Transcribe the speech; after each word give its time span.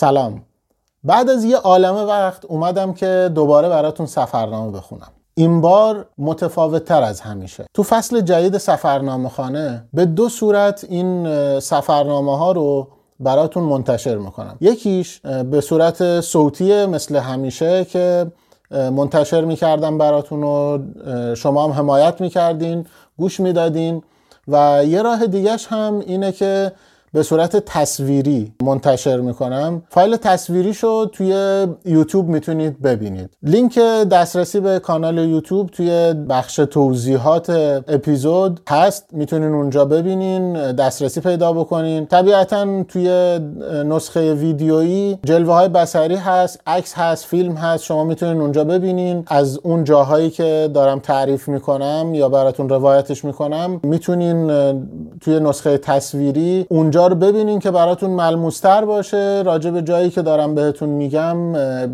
سلام. 0.00 0.42
بعد 1.04 1.30
از 1.30 1.44
یه 1.44 1.56
عالمه 1.56 2.02
وقت 2.02 2.44
اومدم 2.44 2.92
که 2.92 3.30
دوباره 3.34 3.68
براتون 3.68 4.06
سفرنامه 4.06 4.72
بخونم. 4.72 5.08
این 5.34 5.60
بار 5.60 6.06
متفاوت 6.18 6.84
تر 6.84 7.02
از 7.02 7.20
همیشه. 7.20 7.66
تو 7.74 7.82
فصل 7.82 8.20
جدید 8.20 8.58
سفرنامه 8.58 9.28
خانه 9.28 9.84
به 9.92 10.04
دو 10.04 10.28
صورت 10.28 10.86
این 10.88 11.26
سفرنامه 11.60 12.38
ها 12.38 12.52
رو 12.52 12.88
براتون 13.20 13.62
منتشر 13.62 14.16
می‌کنم. 14.16 14.56
یکیش 14.60 15.20
به 15.20 15.60
صورت 15.60 16.20
صوتی 16.20 16.86
مثل 16.86 17.16
همیشه 17.16 17.84
که 17.84 18.26
منتشر 18.70 19.44
می‌کردم 19.44 19.98
براتون 19.98 20.42
و 20.42 20.78
شما 21.34 21.64
هم 21.64 21.70
حمایت 21.70 22.20
می‌کردین 22.20 22.86
گوش 23.16 23.40
می‌دادین. 23.40 24.02
و 24.48 24.84
یه 24.84 25.02
راه 25.02 25.26
دیگهش 25.26 25.66
هم 25.66 26.02
اینه 26.06 26.32
که 26.32 26.72
به 27.12 27.22
صورت 27.22 27.56
تصویری 27.56 28.52
منتشر 28.62 29.20
می‌کنم. 29.20 29.82
فایل 29.90 30.16
تصویری 30.16 30.74
شو 30.74 31.06
توی 31.06 31.66
یوتیوب 31.84 32.28
می‌تونید 32.28 32.82
ببینید. 32.82 33.30
لینک 33.42 33.78
دسترسی 34.10 34.60
به 34.60 34.78
کانال 34.78 35.18
یوتیوب 35.18 35.70
توی 35.70 36.14
بخش 36.28 36.56
توضیحات 36.56 37.50
اپیزود 37.88 38.60
هست. 38.68 39.06
می‌تونین 39.12 39.52
اونجا 39.52 39.84
ببینین 39.84 40.72
دسترسی 40.72 41.20
پیدا 41.20 41.52
بکنین. 41.52 42.06
طبیعتا 42.06 42.82
توی 42.82 43.38
نسخه 43.86 44.34
ویدیویی 44.34 45.18
جلوه 45.24 45.54
های 45.54 45.68
بسری 45.68 46.14
هست 46.14 46.60
عکس 46.66 46.94
هست 46.94 47.24
فیلم 47.24 47.54
هست. 47.54 47.84
شما 47.84 48.04
می‌تونین 48.04 48.40
اونجا 48.40 48.64
ببینین. 48.64 49.24
از 49.26 49.58
اون 49.62 49.84
جاهایی 49.84 50.30
که 50.30 50.70
دارم 50.74 50.98
تعریف 50.98 51.48
می‌کنم 51.48 52.10
یا 52.14 52.28
براتون 52.28 52.68
روایتش 52.68 53.24
می‌کنم 53.24 53.80
می‌تونین 53.82 54.48
توی 55.20 55.40
نسخه 55.40 55.78
تصویری 55.78 56.66
اونجا 56.68 57.07
رو 57.08 57.14
ببینین 57.14 57.58
که 57.58 57.70
براتون 57.70 58.10
ملموستر 58.10 58.84
باشه. 58.84 59.42
راجع 59.46 59.70
به 59.70 59.82
جایی 59.82 60.10
که 60.10 60.22
دارم 60.22 60.54
بهتون 60.54 60.88
میگم 60.88 61.36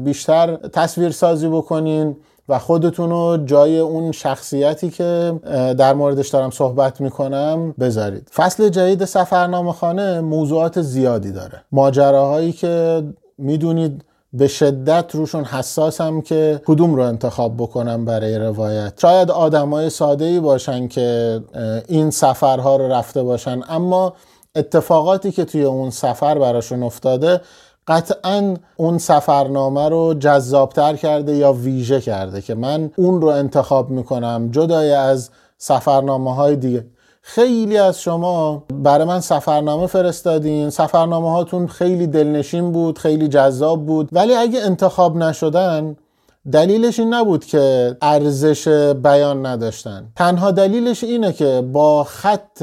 بیشتر 0.05 0.57
تصویر 0.57 1.11
سازی 1.11 1.49
بکنین 1.49 2.17
و 2.49 2.59
خودتون 2.59 3.11
رو 3.11 3.39
جای 3.45 3.79
اون 3.79 4.13
شخصیتی 4.13 4.91
که 4.91 5.33
در 5.79 5.95
موردش 5.95 6.29
دارم 6.29 6.51
صحبت 6.51 7.01
می‌کنم 7.01 7.75
بذارید. 7.81 8.29
فصل 8.35 8.69
جدید 8.69 9.05
سفرنامه 9.05 9.73
خانه 9.73 10.21
موضوعات 10.21 10.83
زیادی 10.83 11.33
داره. 11.33 11.63
ماجراهایی 11.73 12.53
که 12.53 13.03
می‌دونید 13.39 14.05
به 14.33 14.49
شدت 14.49 15.15
روشون 15.15 15.45
حساسم 15.45 16.21
که 16.21 16.61
کدوم 16.67 16.95
رو 16.95 17.03
انتخاب 17.03 17.57
بکنم 17.57 18.05
برای 18.05 18.39
روایت. 18.39 18.93
شاید 18.97 19.31
آدمای 19.31 19.91
ساده 19.91 20.25
ای 20.25 20.41
باشن 20.41 20.89
که 20.89 21.41
این 21.89 22.11
سفرها 22.11 22.77
رو 22.77 22.93
رفته 22.93 23.23
باشن 23.23 23.61
اما 23.69 24.13
اتفاقاتی 24.57 25.33
که 25.33 25.45
توی 25.45 25.65
اون 25.65 25.91
سفر 25.91 26.39
براشون 26.39 26.83
افتاده 26.83 27.41
قطعا 27.89 28.57
اون 28.77 28.99
سفرنامه 28.99 29.89
رو 29.89 30.15
جذابتر 30.15 30.97
کرده 30.97 31.37
یا 31.37 31.53
ویژه 31.53 32.01
کرده 32.01 32.41
که 32.41 32.55
من 32.55 32.91
اون 32.97 33.21
رو 33.21 33.29
انتخاب 33.29 33.91
می‌کنم 33.91 34.49
جدای 34.51 34.93
از 34.93 35.31
سفرنامه 35.59 36.35
های 36.35 36.57
دیگه. 36.57 36.87
خیلی 37.23 37.79
از 37.79 38.01
شما 38.01 38.65
برای 38.75 39.05
من 39.05 39.21
سفرنامه 39.21 39.87
فرستادین 39.87 40.71
سفرنامه 40.71 41.31
هاتون 41.31 41.67
خیلی 41.67 42.07
دلنشین 42.07 42.73
بود 42.73 42.99
خیلی 42.99 43.29
جذاب 43.29 43.87
بود 43.87 44.09
ولی 44.13 44.35
اگه 44.35 44.61
انتخاب 44.63 45.17
نشدن 45.17 45.97
دلیلش 46.53 47.01
این 47.01 47.15
نبود 47.15 47.45
که 47.45 47.97
ارزش 48.03 48.69
بیان 49.03 49.47
نداشتن. 49.47 50.13
تنها 50.17 50.51
دلیلش 50.51 51.05
اینه 51.05 51.33
که 51.33 51.65
با 51.73 52.05
خط 52.05 52.63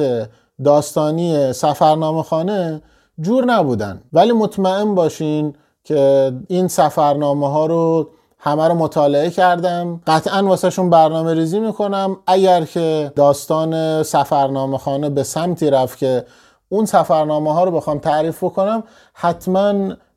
داستانی 0.64 1.54
سفرنامه 1.54 2.24
خانه 2.24 2.82
جور 3.20 3.46
نبودن. 3.46 4.02
ولی 4.14 4.32
مطمئن 4.32 4.96
باشین 4.96 5.56
که 5.84 6.32
این 6.48 6.68
سفرنامه 6.68 7.50
ها 7.50 7.66
رو 7.66 8.10
همه 8.40 8.68
رو 8.68 8.74
مطالعه 8.74 9.30
کردم. 9.30 10.02
قطعا 10.08 10.44
واسهشون 10.44 10.90
برنامه 10.90 11.34
ریزی 11.34 11.60
می‌کنم. 11.60 12.18
اگر 12.28 12.66
که 12.66 13.12
داستان 13.16 14.04
سفرنامه 14.04 14.78
خانه 14.78 15.10
به 15.10 15.24
سمتی 15.24 15.70
رفت 15.70 15.98
که 15.98 16.26
اون 16.70 16.86
سفرنامه 16.86 17.54
ها 17.54 17.64
رو 17.64 17.72
بخوام 17.72 18.00
تعریف 18.00 18.44
بکنم 18.44 18.84
حتما 19.14 19.74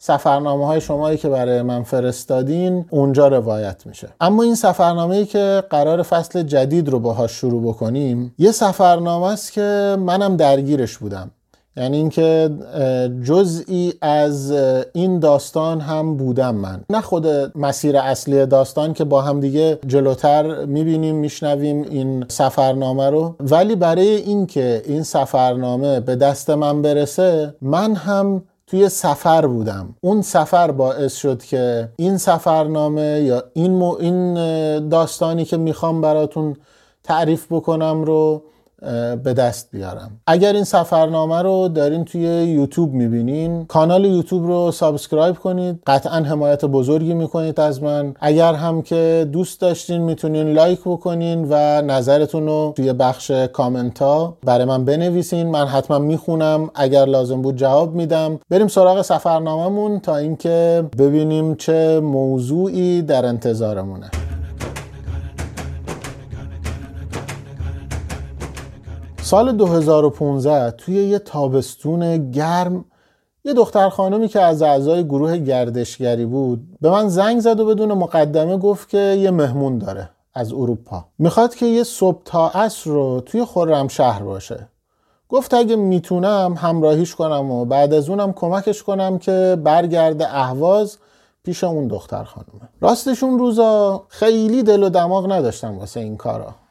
سفرنامه 0.07 0.67
های 0.67 0.81
شمایی 0.81 1.19
که 1.19 1.29
برای 1.29 1.63
من 1.63 1.83
فرستادین 1.83 2.85
اونجا 2.91 3.29
روایت 3.29 3.87
میشه. 3.87 4.09
اما 4.21 4.43
این 4.43 4.55
سفرنامه 4.55 5.17
ای 5.17 5.27
که 5.27 5.63
قرار 5.71 6.03
فصل 6.03 6.43
جدید 6.43 6.89
رو 6.89 6.99
باهاش 6.99 7.33
شروع 7.33 7.63
بکنیم 7.63 8.35
یه 8.39 8.53
سفرنامه 8.53 9.27
است 9.27 9.53
که 9.53 9.97
منم 9.99 10.37
درگیرش 10.37 10.99
بودم. 10.99 11.31
یعنی 11.77 11.97
اینکه 11.97 12.51
جزئی 13.25 13.93
از 14.03 14.53
این 14.93 15.19
داستان 15.19 15.81
هم 15.81 16.17
بودم 16.17 16.55
من. 16.55 16.81
نه 16.91 17.01
خود 17.01 17.27
مسیر 17.59 17.97
اصلی 17.97 18.47
داستان 18.47 18.93
که 18.93 19.05
با 19.05 19.23
هم 19.23 19.41
دیگه 19.41 19.79
جلوتر 19.87 20.65
می‌بینیم 20.65 21.15
میشنویم 21.15 21.83
این 21.83 22.25
سفرنامه 22.29 23.11
رو. 23.11 23.37
ولی 23.41 23.77
برای 23.77 24.09
اینکه 24.09 24.83
این 24.87 25.03
سفرنامه 25.03 26.01
به 26.01 26.17
دست 26.17 26.51
من 26.51 26.83
برسه 26.83 27.55
من 27.63 27.95
هم 27.95 28.43
توی 28.67 28.89
سفر 28.89 29.47
بودم. 29.47 29.95
اون 30.01 30.23
سفر 30.23 30.71
باعث 30.71 31.17
شد 31.17 31.43
که 31.43 31.89
این 31.97 32.19
سفرنامه 32.19 33.23
یا 33.23 33.45
این, 33.53 33.83
این 33.83 34.35
داستانی 34.89 35.45
که 35.45 35.57
می‌خوام 35.57 36.01
براتون 36.01 36.57
تعریف 37.03 37.47
بکنم 37.51 38.03
رو 38.03 38.43
به 39.25 39.33
دست 39.33 39.71
بیارم. 39.71 40.11
اگر 40.27 40.53
این 40.53 40.65
سفرنامه 40.65 41.43
رو 41.43 41.69
دارین 41.69 42.05
توی 42.05 42.23
یوتیوب 42.45 42.93
می‌بینین 42.93 43.65
کانال 43.65 44.05
یوتیوب 44.05 44.47
رو 44.47 44.71
subscribe 44.71 45.37
کنید. 45.37 45.83
قطعا 45.87 46.17
حمایت 46.17 46.65
بزرگی 46.65 47.15
می‌کنید 47.15 47.61
از 47.61 47.83
من. 47.83 48.15
اگر 48.21 48.55
هم 48.55 48.83
که 48.83 49.29
دوست 49.33 49.61
داشتین 49.61 50.03
می‌تونین 50.03 50.53
لایک 50.53 50.81
بکنین 50.81 51.47
و 51.51 51.83
نظرتون 51.83 52.47
رو 52.47 52.73
توی 52.77 52.93
بخش 52.93 53.31
کامنت 53.31 54.03
ها 54.03 54.37
برای 54.45 54.65
من 54.65 54.85
بنویسین. 54.85 55.47
من 55.47 55.67
حتما 55.67 55.99
می‌خونم. 55.99 56.71
اگر 56.75 57.05
لازم 57.05 57.43
بود 57.43 57.57
جواب 57.57 57.95
میدم. 57.95 58.41
بریم 58.51 58.69
سراغ 58.69 59.03
سفرنامهمون 59.03 60.01
تا 60.01 60.17
اینکه 60.17 60.85
ببینیم 60.99 61.55
چه 61.55 62.01
موضوعی 62.01 63.03
در 63.03 63.27
انتظارمونه. 63.27 64.11
سال 69.25 69.53
2015 69.53 70.71
توی 70.71 70.95
یه 70.95 71.19
تابستون 71.19 72.31
گرم 72.31 72.85
یه 73.45 73.53
دختر 73.53 73.89
خانمی 73.89 74.29
که 74.29 74.41
از 74.41 74.63
اعضای 74.63 75.05
گروه 75.05 75.37
گردشگری 75.37 76.27
بود 76.27 76.79
به 76.81 76.91
من 76.91 77.09
زنگ 77.09 77.41
زد 77.41 77.61
و 77.61 77.67
بدون 77.67 77.93
مقدمه 77.93 78.57
گفت 78.57 78.89
که 78.89 78.99
یه 78.99 79.31
مهمون 79.31 79.79
داره 79.79 80.11
از 80.35 80.53
اروپا. 80.53 81.05
می‌خواد 81.19 81.55
که 81.55 81.67
یه 81.67 81.85
صبح 81.85 82.23
تا 82.25 82.49
عصر 82.49 82.91
رو 82.91 83.23
توی 83.27 83.45
خورم 83.45 83.89
شهر 83.89 84.23
باشه. 84.23 84.69
گفت 85.29 85.55
اگه 85.55 85.77
می‌تونم 85.77 86.55
همراهیش 86.59 87.15
کنم 87.15 87.51
و 87.51 87.65
بعد 87.65 87.95
از 87.95 88.09
اونم 88.09 88.33
کمکش 88.33 88.83
کنم 88.83 89.19
که 89.19 89.59
برگرده 89.65 90.37
اهواز 90.37 90.99
پیش 91.45 91.65
اون 91.65 91.89
دختر 91.89 92.25
خانمه 92.25 92.69
راستشون 92.81 93.39
روزا 93.39 94.05
خیلی 94.09 94.63
دل 94.63 94.83
و 94.83 94.89
دماغ 94.89 95.33
نداشتم 95.33 95.79
واسه 95.79 96.01
این 96.01 96.17
کارا. 96.17 96.64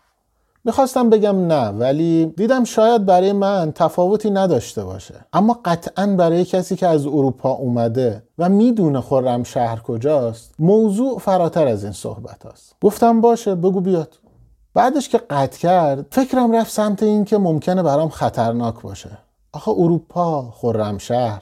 می‌خواستم 0.66 1.10
بگم 1.10 1.48
نه 1.48 1.70
ولی 1.70 2.26
دیدم 2.26 2.64
شاید 2.64 3.06
برای 3.06 3.32
من 3.32 3.72
تفاوتی 3.76 4.30
نداشته 4.30 4.84
باشه. 4.84 5.16
اما 5.34 5.60
قطعا 5.66 6.08
برای 6.08 6.46
کسی 6.46 6.76
که 6.76 6.88
از 6.88 7.06
اروپا 7.06 7.50
اومده 7.50 8.24
و 8.38 8.50
می‌دونه 8.50 9.02
خورم 9.02 9.44
شهر 9.44 9.80
کجاست 9.80 10.54
موضوع 10.60 11.20
فراتر 11.20 11.68
از 11.68 11.84
این 11.84 11.94
صحبت 11.94 12.46
هست 12.46 12.76
گفتم 12.82 13.22
باشه 13.22 13.56
بگو 13.56 13.82
بیاد. 13.82 14.20
بعدش 14.74 15.10
که 15.10 15.18
قطع 15.18 15.60
کرد 15.60 16.06
فکرم 16.12 16.56
رفت 16.56 16.72
سمت 16.72 17.04
این 17.04 17.26
که 17.26 17.38
ممکنه 17.38 17.84
برام 17.84 18.10
خطرناک 18.10 18.82
باشه. 18.82 19.18
آخه 19.54 19.72
اروپا 19.72 20.42
خورم 20.42 20.98
شهر. 20.98 21.42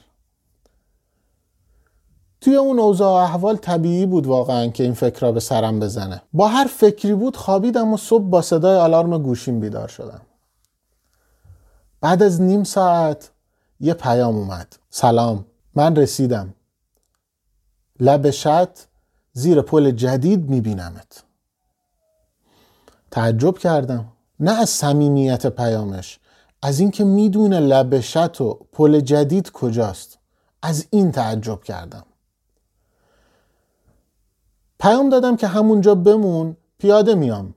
توی 2.42 2.56
اون 2.56 2.80
اوضاع 2.80 3.24
احوال 3.24 3.56
طبیعی 3.56 4.06
بود 4.06 4.28
واقعا 4.28 4.68
که 4.68 4.84
این 4.84 4.94
فکر 4.94 5.20
را 5.20 5.32
به 5.32 5.40
سرم 5.40 5.80
بزنه. 5.80 6.22
با 6.34 6.48
هر 6.48 6.68
فکری 6.68 7.14
بود 7.14 7.38
خوابیدم 7.38 7.94
و 7.94 7.98
صبح 7.98 8.24
با 8.24 8.42
صدای 8.42 8.78
آلارم 8.78 9.18
گوشیم 9.18 9.60
بیدار 9.60 9.88
شدم. 9.88 10.22
بعد 12.02 12.24
از 12.24 12.42
نیم 12.42 12.64
ساعت 12.64 13.32
یه 13.80 13.94
پیام 13.94 14.36
اومد. 14.36 14.76
سلام 14.90 15.46
من 15.76 15.96
رسیدم. 15.96 16.54
لب 18.00 18.30
شط 18.30 18.80
زیر 19.34 19.62
پل 19.62 19.92
جدید 19.92 20.50
میبینمت. 20.50 21.24
تعجب 23.12 23.58
کردم. 23.58 24.08
نه 24.40 24.52
از 24.52 24.70
صمیمیت 24.70 25.48
پیامش 25.48 26.20
از 26.62 26.80
اینکه 26.80 27.04
می‌دونه 27.04 27.60
لب 27.60 28.00
شط 28.00 28.42
و 28.42 28.60
پل 28.72 29.00
جدید 29.00 29.52
کجاست. 29.52 30.18
از 30.62 30.88
این 30.90 31.12
تعجب 31.12 31.64
کردم. 31.64 32.04
پیام 34.82 35.10
دادم 35.10 35.36
که 35.36 35.48
همونجا 35.48 35.96
بمون 35.96 36.58
پیاده 36.78 37.16
میام. 37.16 37.56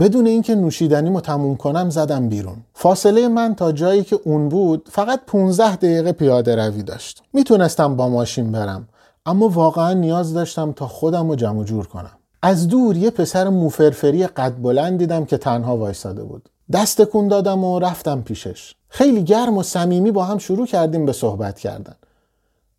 بدون 0.00 0.26
اینکه 0.26 0.54
نوشیدنیمو 0.54 1.20
تموم 1.20 1.56
کنم 1.56 1.90
زدم 1.90 2.28
بیرون. 2.28 2.56
فاصله 2.74 3.28
من 3.28 3.54
تا 3.54 3.72
جایی 3.72 4.04
که 4.04 4.20
اون 4.24 4.48
بود 4.48 4.88
فقط 4.92 5.20
15 5.26 5.76
دقیقه 5.76 6.12
پیاده 6.12 6.56
روی 6.56 6.82
داشت. 6.82 7.22
می‌تونستم 7.32 7.96
با 7.96 8.08
ماشین 8.08 8.52
برم 8.52 8.88
اما 9.26 9.48
واقعا 9.48 9.92
نیاز 9.92 10.34
داشتم 10.34 10.72
تا 10.72 10.86
خودم 10.86 11.28
رو 11.28 11.34
جمع 11.34 11.64
جور 11.64 11.86
کنم. 11.86 12.18
از 12.42 12.68
دور 12.68 12.96
یه 12.96 13.10
پسر 13.10 13.48
موفرفری 13.48 14.26
قد 14.26 14.62
بلند 14.62 14.98
دیدم 14.98 15.24
که 15.24 15.36
تنها 15.36 15.76
وایساده 15.76 16.24
بود. 16.24 16.48
دست 16.72 17.04
کن 17.04 17.28
دادم 17.28 17.64
و 17.64 17.78
رفتم 17.78 18.22
پیشش. 18.22 18.74
خیلی 18.88 19.24
گرم 19.24 19.58
و 19.58 19.62
صمیمی 19.62 20.10
با 20.10 20.24
هم 20.24 20.38
شروع 20.38 20.66
کردیم 20.66 21.06
به 21.06 21.12
صحبت 21.12 21.58
کردن. 21.58 21.94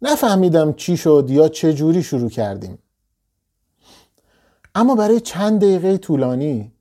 نفهمیدم 0.04 0.74
چی 0.74 0.98
شد 0.98 1.26
یا 1.30 1.48
چه 1.50 1.74
جوری 1.74 2.04
شروع 2.04 2.30
کردیم. 2.30 2.78
اما 4.76 4.96
برای 4.96 5.20
چند 5.20 5.62
دقیقه 5.62 5.98
طولانی 5.98 6.72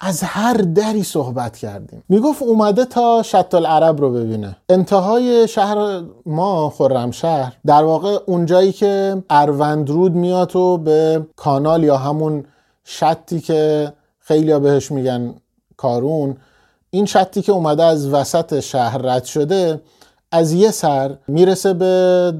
از 0.00 0.22
هر 0.22 0.54
دری 0.54 1.02
صحبت 1.02 1.56
کردیم. 1.56 2.02
می‌گفت 2.08 2.42
اومده 2.42 2.84
تا 2.84 3.22
شط 3.22 3.54
العرب 3.54 4.00
رو 4.00 4.12
ببینه. 4.12 4.56
انتهای 4.68 5.48
شهر 5.48 6.02
ما 6.26 6.74
شهر 7.10 7.52
در 7.66 7.84
واقع 7.84 8.18
اونجایی 8.26 8.72
که 8.72 9.22
اروندرود 9.30 10.12
میاد 10.12 10.56
و 10.56 10.78
به 10.78 11.26
کانال 11.36 11.84
یا 11.84 11.96
همون 11.96 12.44
شطی 12.84 13.40
که 13.40 13.92
خیلی 14.18 14.58
بهش 14.58 14.90
میگن 14.92 15.34
کارون 15.76 16.36
این 16.90 17.06
شطی 17.06 17.42
که 17.42 17.52
اومده 17.52 17.84
از 17.84 18.08
وسط 18.08 18.60
شهر 18.60 18.98
رد 18.98 19.24
شده 19.24 19.80
از 20.36 20.52
یه 20.52 20.70
سر 20.70 21.16
می‌رسه 21.28 21.72
به 21.72 22.34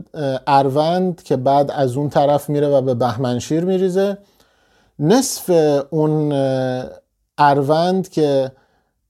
اروند 0.47 1.23
که 1.23 1.37
بعد 1.37 1.71
از 1.71 1.97
اون 1.97 2.09
طرف 2.09 2.49
میره 2.49 2.69
و 2.69 2.81
به 2.81 2.95
بهمنشیر 2.95 3.65
میریزه. 3.65 4.19
نصف 4.99 5.51
اون 5.91 6.33
اروند 7.39 8.09
که 8.09 8.51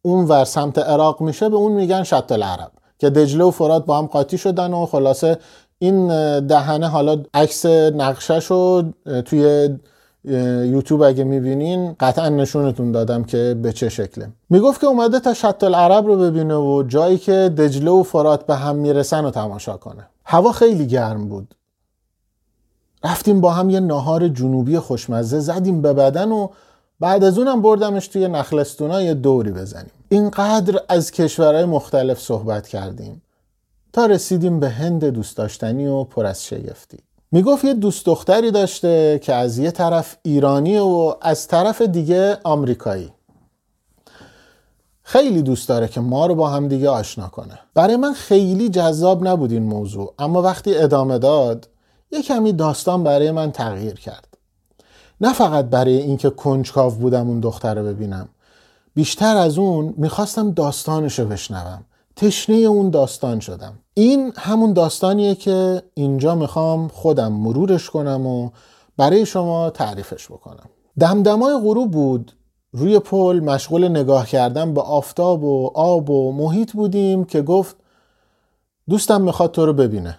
اون 0.02 0.24
ور 0.24 0.44
سمت 0.44 0.78
عراق 0.78 1.20
میشه 1.20 1.48
به 1.48 1.56
اون 1.56 1.72
میگن 1.72 2.02
شط 2.02 2.32
العرب 2.32 2.70
که 2.98 3.10
دجله 3.10 3.44
و 3.44 3.50
فرات 3.50 3.86
با 3.86 3.98
هم 3.98 4.06
قاطی 4.06 4.38
شدن 4.38 4.72
و 4.72 4.86
خلاصه 4.86 5.38
این 5.78 6.08
دهنه 6.46 6.88
حالا 6.88 7.22
عکس 7.34 7.66
نقشش 7.66 8.44
رو 8.44 8.82
توی 9.24 9.68
یوتیوب 10.26 11.02
اگه 11.02 11.24
می‌بینین 11.24 11.96
قطعا 12.00 12.28
نشونتون 12.28 12.92
دادم 12.92 13.24
که 13.24 13.56
به 13.62 13.72
چه 13.72 13.88
شکله. 13.88 14.28
می‌گفت 14.50 14.80
که 14.80 14.86
اومده 14.86 15.20
تا 15.20 15.34
شط 15.34 15.64
العرب 15.64 16.06
رو 16.06 16.16
ببینه 16.16 16.56
و 16.56 16.82
جایی 16.82 17.18
که 17.18 17.32
دجله 17.32 17.90
و 17.90 18.02
فرات 18.02 18.46
به 18.46 18.56
هم 18.56 18.76
می‌رسن 18.76 19.24
و 19.24 19.30
تماشا 19.30 19.76
کنه. 19.76 20.06
هوا 20.24 20.52
خیلی 20.52 20.86
گرم 20.86 21.28
بود. 21.28 21.54
رفتیم 23.04 23.40
با 23.40 23.50
هم 23.50 23.70
یه 23.70 23.80
ناهار 23.80 24.28
جنوبی 24.28 24.78
خوشمزه 24.78 25.40
زدیم 25.40 25.82
به 25.82 25.92
بدن 25.92 26.32
و 26.32 26.48
بعد 27.00 27.24
از 27.24 27.38
اونم 27.38 27.62
بردمش 27.62 28.08
توی 28.08 28.28
نخلستونا 28.28 29.02
یه 29.02 29.14
دوری 29.14 29.52
بزنیم. 29.52 29.90
اینقدر 30.08 30.80
از 30.88 31.10
کشورهای 31.10 31.64
مختلف 31.64 32.20
صحبت 32.20 32.68
کردیم 32.68 33.22
تا 33.92 34.06
رسیدیم 34.06 34.60
به 34.60 34.68
هند 34.68 35.04
دوست 35.04 35.36
داشتنی 35.36 35.86
و 35.86 36.04
پر 36.04 36.26
از 36.26 36.44
شگفتی. 36.44 36.98
می‌گفت 37.32 37.64
یه 37.64 37.74
دوست 37.74 38.06
دختری 38.06 38.50
داشته 38.50 39.20
که 39.22 39.34
از 39.34 39.58
یه 39.58 39.70
طرف 39.70 40.16
ایرانی 40.22 40.78
و 40.78 41.14
از 41.20 41.48
طرف 41.48 41.82
دیگه 41.82 42.38
آمریکایی. 42.44 43.12
خیلی 45.02 45.42
دوست 45.42 45.68
داره 45.68 45.88
که 45.88 46.00
ما 46.00 46.26
رو 46.26 46.34
با 46.34 46.48
هم 46.48 46.68
دیگه 46.68 46.88
آشنا 46.90 47.28
کنه. 47.28 47.58
برای 47.74 47.96
من 47.96 48.12
خیلی 48.12 48.68
جذاب 48.68 49.28
نبود 49.28 49.52
این 49.52 49.62
موضوع 49.62 50.14
اما 50.18 50.42
وقتی 50.42 50.76
ادامه 50.76 51.18
داد 51.18 51.68
یه 52.10 52.22
کمی 52.22 52.52
داستان 52.52 53.04
برای 53.04 53.30
من 53.30 53.52
تغییر 53.52 53.94
کرد. 53.94 54.38
نه 55.20 55.32
فقط 55.32 55.64
برای 55.64 55.96
اینکه 55.96 56.30
کنجکاو 56.30 56.92
بودم 56.92 57.28
اون 57.28 57.40
دختر 57.40 57.74
رو 57.74 57.84
ببینم 57.84 58.28
بیشتر 58.94 59.36
از 59.36 59.58
اون 59.58 59.94
می‌خواستم 59.96 60.50
داستانش 60.50 61.18
رو 61.18 61.26
بشنوم. 61.26 61.84
تشنه 62.16 62.56
اون 62.56 62.90
داستان 62.90 63.40
شدم. 63.40 63.78
این 63.94 64.32
همون 64.36 64.72
داستانیه 64.72 65.34
که 65.34 65.82
اینجا 65.94 66.34
می‌خوام 66.34 66.88
خودم 66.88 67.32
مرورش 67.32 67.90
کنم 67.90 68.26
و 68.26 68.50
برای 68.96 69.26
شما 69.26 69.70
تعریفش 69.70 70.26
بکنم. 70.26 70.68
دمدمای 70.98 71.58
غروب 71.62 71.90
بود. 71.90 72.32
روی 72.72 72.98
پل 72.98 73.40
مشغول 73.40 73.88
نگاه 73.88 74.26
کردن 74.26 74.74
به 74.74 74.80
آفتاب 74.80 75.44
و 75.44 75.70
آب 75.74 76.10
و 76.10 76.32
محیط 76.32 76.72
بودیم 76.72 77.24
که 77.24 77.42
گفت 77.42 77.76
دوستم 78.88 79.22
می‌خواد 79.22 79.50
تو 79.50 79.66
رو 79.66 79.72
ببینه. 79.72 80.18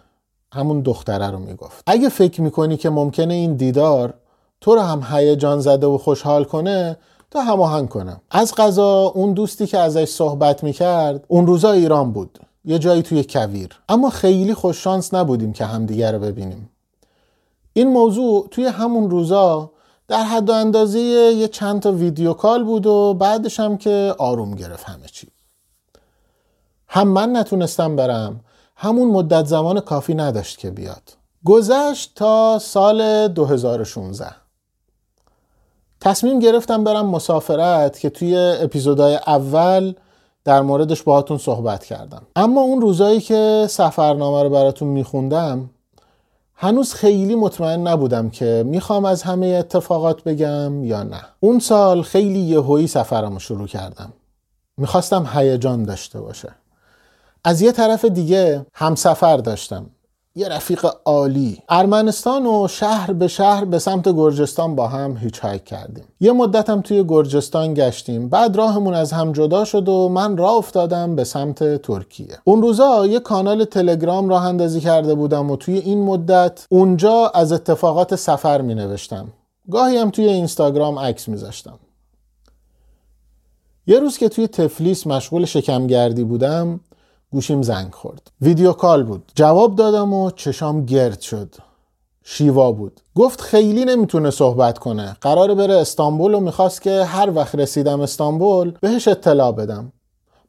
همون 0.54 0.82
دختره 0.82 1.32
رو 1.32 1.40
می‌گفت. 1.40 1.84
اگه 1.88 2.10
فکر 2.10 2.42
می‌کنی 2.42 2.78
که 2.78 2.90
ممکنه 2.90 3.34
این 3.34 3.56
دیدار 3.56 4.14
تو 4.62 4.76
رو 4.76 4.82
هم 4.82 5.08
هیجان 5.12 5.60
زده 5.60 5.88
و 5.88 5.98
خوشحال 5.98 6.44
کنه 6.44 6.98
تا 7.32 7.42
هماهنگ 7.42 7.90
کنم. 7.90 8.22
از 8.32 8.56
غذا 8.56 9.04
اون 9.16 9.34
دوستی 9.34 9.68
که 9.68 9.78
ازش 9.78 10.06
صحبت 10.06 10.64
می‌کرد 10.64 11.26
اون 11.28 11.48
روزا 11.48 11.72
ایران 11.72 12.12
بود. 12.12 12.40
یه 12.66 12.80
جایی 12.80 13.02
توی 13.02 13.24
کویر. 13.24 13.70
اما 13.90 14.10
خیلی 14.10 14.54
خوششانس 14.54 15.14
نبودیم 15.14 15.54
که 15.54 15.66
همدیگر 15.66 16.12
رو 16.12 16.20
ببینیم. 16.20 16.70
این 17.74 17.88
موضوع 17.88 18.48
توی 18.52 18.66
همون 18.66 19.10
روزا 19.10 19.72
در 20.08 20.24
حد 20.24 20.50
و 20.50 20.54
اندازه 20.54 21.00
یه 21.00 21.48
چند 21.48 21.82
تا 21.82 21.92
ویدیو 21.92 22.34
کال 22.34 22.64
بود 22.64 22.86
و 22.86 23.14
بعدش 23.14 23.60
هم 23.60 23.78
که 23.78 24.16
آروم 24.18 24.56
گرفت 24.56 24.84
همه 24.84 25.08
چی. 25.08 25.28
هم 26.88 27.08
من 27.08 27.36
نتونستم 27.36 27.96
برم 27.96 28.40
همون 28.76 29.08
مدت 29.08 29.46
زمان 29.46 29.80
کافی 29.80 30.16
نداشت 30.16 30.58
که 30.58 30.72
بیاد. 30.72 31.14
گذشت 31.46 32.12
تا 32.16 32.60
سال 32.60 33.28
2016 33.28 34.47
تصمیم 36.02 36.40
گرفتم 36.40 36.84
برم 36.84 37.06
مسافرت 37.06 38.00
که 38.00 38.10
توی 38.10 38.38
اپیزودهای 38.38 39.16
اول 39.16 39.94
در 40.44 40.62
موردش 40.62 41.04
باهاتون 41.04 41.38
صحبت 41.38 41.86
کردم. 41.86 42.22
اما 42.36 42.62
اون 42.62 42.82
روزایی 42.82 43.22
که 43.22 43.66
سفرنامه 43.70 44.44
رو 44.44 44.50
براتون 44.50 44.88
میخوندم 44.88 45.70
هنوز 46.56 46.94
خیلی 46.94 47.36
مطمئن 47.36 47.88
نبودم 47.88 48.30
که 48.30 48.64
می‌خوام 48.68 49.06
از 49.06 49.24
همه 49.24 49.48
اتفاقات 49.48 50.24
بگم 50.24 50.84
یا 50.84 51.04
نه. 51.04 51.22
اون 51.40 51.60
سال 51.60 52.02
خیلی 52.02 52.40
یهویی 52.40 52.88
سفرم 52.88 53.34
رو 53.34 53.40
شروع 53.40 53.68
کردم. 53.68 54.14
می‌خواستم 54.78 55.30
هیجان 55.34 55.84
داشته 55.84 56.22
باشه. 56.22 56.50
از 57.44 57.62
یه 57.62 57.72
طرف 57.72 58.06
دیگه 58.06 58.66
همسفر 58.74 59.38
داشتم. 59.38 59.86
یه 60.38 60.50
رفیق 60.50 60.86
عالی. 61.06 61.58
ارمنستان 61.70 62.46
و 62.46 62.68
شهر 62.68 63.14
به 63.14 63.28
شهر 63.28 63.66
به 63.66 63.80
سمت 63.80 64.10
گرجستان 64.10 64.76
با 64.76 64.88
هم 64.88 65.18
هیچ 65.18 65.40
هایک 65.40 65.64
کردیم. 65.64 66.04
یه 66.20 66.32
مدت 66.32 66.70
هم 66.70 66.82
توی 66.82 67.04
گرجستان 67.08 67.74
گشتیم. 67.74 68.30
بعد 68.30 68.56
راهمون 68.56 68.94
از 68.94 69.14
هم 69.14 69.32
جدا 69.32 69.66
شد 69.66 69.90
و 69.90 70.10
من 70.10 70.38
راه 70.38 70.54
افتادم 70.54 71.16
به 71.16 71.24
سمت 71.24 71.82
ترکیه. 71.82 72.38
اون 72.44 72.62
روزا 72.62 73.06
یه 73.06 73.20
کانال 73.20 73.66
تلگرام 73.66 74.30
راه 74.30 74.46
اندازی 74.46 74.80
کرده 74.80 75.16
بودم 75.16 75.52
و 75.52 75.56
توی 75.56 75.78
این 75.78 76.04
مدت 76.04 76.66
اونجا 76.70 77.32
از 77.36 77.52
اتفاقات 77.52 78.16
سفر 78.16 78.62
می 78.62 78.76
نوشتم. 78.76 79.28
گاهی 79.72 79.98
هم 79.98 80.10
توی 80.10 80.26
اینستاگرام 80.26 81.00
عکس 81.00 81.28
میذاشتم 81.28 81.80
یه 83.88 84.00
روز 84.00 84.18
که 84.18 84.30
توی 84.30 84.48
تفلیس 84.48 85.08
مشغول 85.08 85.46
شکمگردی 85.46 86.24
بودم 86.24 86.80
گوشیم 87.32 87.62
زنگ 87.62 87.94
خورد. 87.94 88.32
ویدیو 88.42 88.74
کال 88.74 89.04
بود. 89.04 89.32
جواب 89.36 89.76
دادم 89.76 90.14
و 90.14 90.32
چشام 90.32 90.86
گرد 90.86 91.22
شد. 91.22 91.56
شیوا 92.24 92.72
بود. 92.72 93.02
گفت 93.16 93.42
خیلی 93.42 93.86
نمی‌تونه 93.86 94.32
صحبت 94.32 94.78
کنه. 94.78 95.18
قراره 95.22 95.56
بره 95.56 95.74
استانبول 95.74 96.34
و 96.34 96.40
می‌خواست 96.40 96.82
که 96.82 97.04
هر 97.04 97.32
وقت 97.36 97.56
رسیدم 97.56 98.02
استانبول 98.02 98.74
بهش 98.82 99.08
اطلاع 99.08 99.52
بدم. 99.52 99.92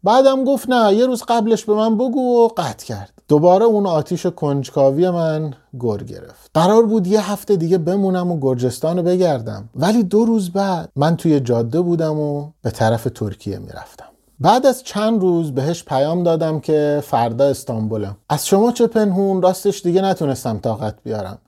بعدم 0.03 0.45
گفت 0.45 0.69
نه 0.69 0.95
یه 0.95 1.07
روز 1.07 1.23
قبلش 1.29 1.65
به 1.65 1.75
من 1.75 1.95
بگو 1.95 2.45
و 2.45 2.49
قطع 2.57 2.87
کرد. 2.87 3.13
دوباره 3.29 3.65
اون 3.65 3.87
آتیش 3.87 4.27
کنجکاوی 4.27 5.11
من 5.11 5.55
گر 5.81 5.97
گرفت. 5.97 6.51
قرار 6.55 6.87
بود 6.87 7.07
یه 7.07 7.33
هفته 7.33 7.57
دیگه 7.57 7.79
بمونم 7.79 8.33
و 8.33 8.41
گرجستان 8.41 8.97
رو 8.97 9.03
بگردم. 9.03 9.69
ولی 9.75 10.03
دو 10.03 10.25
روز 10.25 10.51
بعد 10.51 10.89
من 10.97 11.17
توی 11.17 11.41
جاده 11.41 11.81
بودم 11.81 12.19
و 12.19 12.51
به 12.63 12.71
طرف 12.71 13.09
ترکیه 13.15 13.59
می‌رفتم. 13.59 14.05
بعد 14.41 14.67
از 14.67 14.83
چند 14.83 15.21
روز 15.21 15.53
بهش 15.53 15.85
پیام 15.85 16.23
دادم 16.23 16.61
که 16.61 17.03
فردا 17.07 17.45
استانبولم 17.45 18.17
از 18.29 18.47
شما 18.47 18.73
چه 18.73 18.87
پنهون؟ 18.87 19.43
راستش 19.43 19.83
دیگه 19.83 20.03
نتونستم 20.03 20.59
طاقت 20.59 20.95
بیارم. 21.05 21.39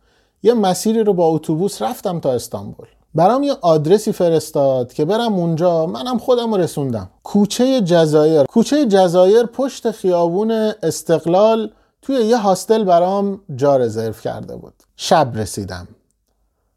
یه 0.43 0.55
مسیری 0.55 1.05
رو 1.05 1.15
با 1.15 1.27
اتوبوس 1.27 1.83
رفتم 1.83 2.21
تا 2.21 2.33
استانبول. 2.33 2.87
برام 3.15 3.43
یه 3.43 3.53
آدرسی 3.61 4.13
فرستاد 4.13 4.93
که 4.93 5.05
برم 5.05 5.35
اونجا 5.35 5.87
منم 5.87 6.19
خودم 6.19 6.55
رسوندم. 6.55 7.11
کوچه 7.23 7.81
جزایر. 7.81 8.45
کوچه 8.45 8.87
جزایر 8.87 9.43
پشت 9.43 9.91
خیابون 9.91 10.51
استقلال 10.83 11.71
توی 12.03 12.17
یه 12.17 12.37
هاستل 12.37 12.85
برام 12.85 13.41
جا 13.57 13.77
رزرو 13.77 14.13
کرده 14.13 14.57
بود. 14.57 14.75
شب 14.97 15.33
رسیدم. 15.35 15.89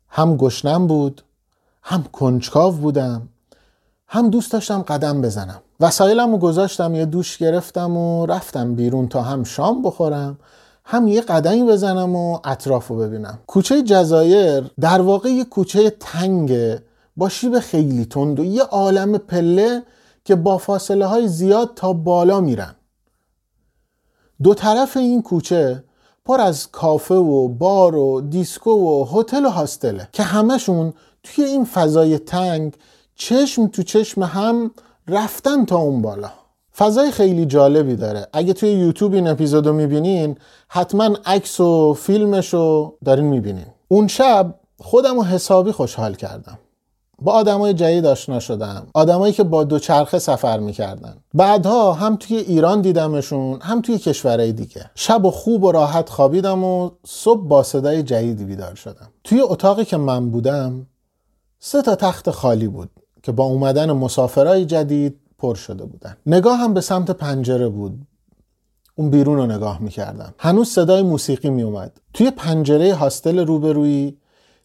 هم 0.09 0.37
گشنم 0.37 0.87
بود 0.87 1.21
هم 1.83 2.03
کنجکاو 2.11 2.73
بودم 2.73 3.29
هم 4.07 4.29
دوست 4.29 4.51
داشتم 4.51 4.81
قدم 4.81 5.21
بزنم. 5.21 5.61
وسایلم 5.83 6.31
رو 6.31 6.37
گذاشتم 6.37 6.95
یه 6.95 7.05
دوش 7.05 7.37
گرفتم 7.37 7.97
و 7.97 8.25
رفتم 8.25 8.75
بیرون 8.75 9.07
تا 9.07 9.21
هم 9.21 9.43
شام 9.43 9.81
بخورم 9.81 10.39
هم 10.85 11.07
یه 11.07 11.21
قدمی 11.21 11.63
بزنم 11.63 12.15
و 12.15 12.39
اطراف 12.43 12.87
رو 12.87 12.97
ببینم. 12.97 13.39
کوچه 13.47 13.81
جزایر 13.81 14.71
در 14.79 15.01
واقع 15.01 15.29
یه 15.29 15.43
کوچه 15.43 15.89
تنگه 15.89 16.81
با 17.17 17.29
شیب 17.29 17.59
خیلی 17.59 18.05
تند 18.05 18.39
و 18.39 18.45
یه 18.45 18.63
عالم 18.63 19.17
پله 19.17 19.83
که 20.25 20.35
با 20.35 20.57
فاصله 20.57 21.05
های 21.05 21.27
زیاد 21.27 21.71
تا 21.75 21.93
بالا 21.93 22.41
میرن. 22.41 22.75
دو 24.43 24.53
طرف 24.53 24.97
این 24.97 25.21
کوچه 25.21 25.83
پر 26.25 26.41
از 26.41 26.71
کافه 26.71 27.15
و 27.15 27.47
بار 27.47 27.95
و 27.95 28.21
دیسکو 28.21 28.71
و 28.71 29.05
هتل 29.11 29.45
و 29.45 29.49
هاستله 29.49 30.09
که 30.11 30.23
همشون 30.23 30.93
توی 31.23 31.43
این 31.43 31.65
فضای 31.65 32.17
تنگ 32.17 32.75
چشم 33.15 33.67
تو 33.67 33.83
چشم 33.83 34.23
هم 34.23 34.71
رفتن 35.07 35.65
تا 35.65 35.77
اون 35.77 36.01
بالا. 36.01 36.29
فضای 36.77 37.11
خیلی 37.11 37.45
جالبی 37.45 37.95
داره. 37.95 38.27
اگه 38.33 38.53
توی 38.53 38.69
یوتیوب 38.69 39.13
این 39.13 39.27
اپیزودو 39.27 39.73
می‌بینین 39.73 40.37
حتما 40.67 41.09
عکس 41.25 41.59
و 41.59 41.93
فیلمش 41.93 42.53
رو 42.53 42.97
دارین 43.05 43.25
می‌بینین. 43.25 43.65
اون 43.87 44.07
شب 44.07 44.55
خودم 44.79 45.15
رو 45.15 45.23
حسابی 45.23 45.71
خوشحال 45.71 46.15
کردم. 46.15 46.59
با 47.21 47.31
آدمای 47.31 47.73
جدید 47.73 48.05
آشنا 48.05 48.39
شدم. 48.39 48.87
آدمایی 48.93 49.33
که 49.33 49.43
با 49.43 49.63
دوچرخه 49.63 50.19
سفر 50.19 50.59
می‌کردن. 50.59 51.17
بعدها 51.33 51.93
هم 51.93 52.15
توی 52.15 52.37
ایران 52.37 52.81
دیدمشون 52.81 53.59
هم 53.61 53.81
توی 53.81 53.97
کشورهای 53.97 54.51
دیگه. 54.51 54.91
شب 54.95 55.25
و 55.25 55.31
خوب 55.31 55.63
و 55.63 55.71
راحت 55.71 56.09
خوابیدم 56.09 56.63
و 56.63 56.89
صبح 57.05 57.47
با 57.47 57.63
صدای 57.63 58.03
جدیدی 58.03 58.45
بیدار 58.45 58.75
شدم. 58.75 59.09
توی 59.23 59.41
اتاقی 59.41 59.85
که 59.85 59.97
من 59.97 60.29
بودم 60.29 60.87
سه 61.59 61.81
تا 61.81 61.95
تخت 61.95 62.31
خالی 62.31 62.67
بود. 62.67 62.89
که 63.23 63.31
با 63.31 63.43
اومدن 63.43 63.91
مسافرای 63.91 64.65
جدید 64.65 65.19
پر 65.37 65.55
شده 65.55 65.85
بودن. 65.85 66.17
نگاه 66.25 66.57
هم 66.57 66.73
به 66.73 66.81
سمت 66.81 67.11
پنجره 67.11 67.69
بود. 67.69 68.07
اون 68.95 69.09
بیرون 69.09 69.37
رو 69.37 69.45
نگاه 69.45 69.81
می‌کردم. 69.81 70.33
هنوز 70.39 70.69
صدای 70.69 71.01
موسیقی 71.01 71.49
میومد 71.49 71.99
توی 72.13 72.31
پنجره 72.31 72.93
هاستل 72.93 73.39
روبرویی 73.39 74.17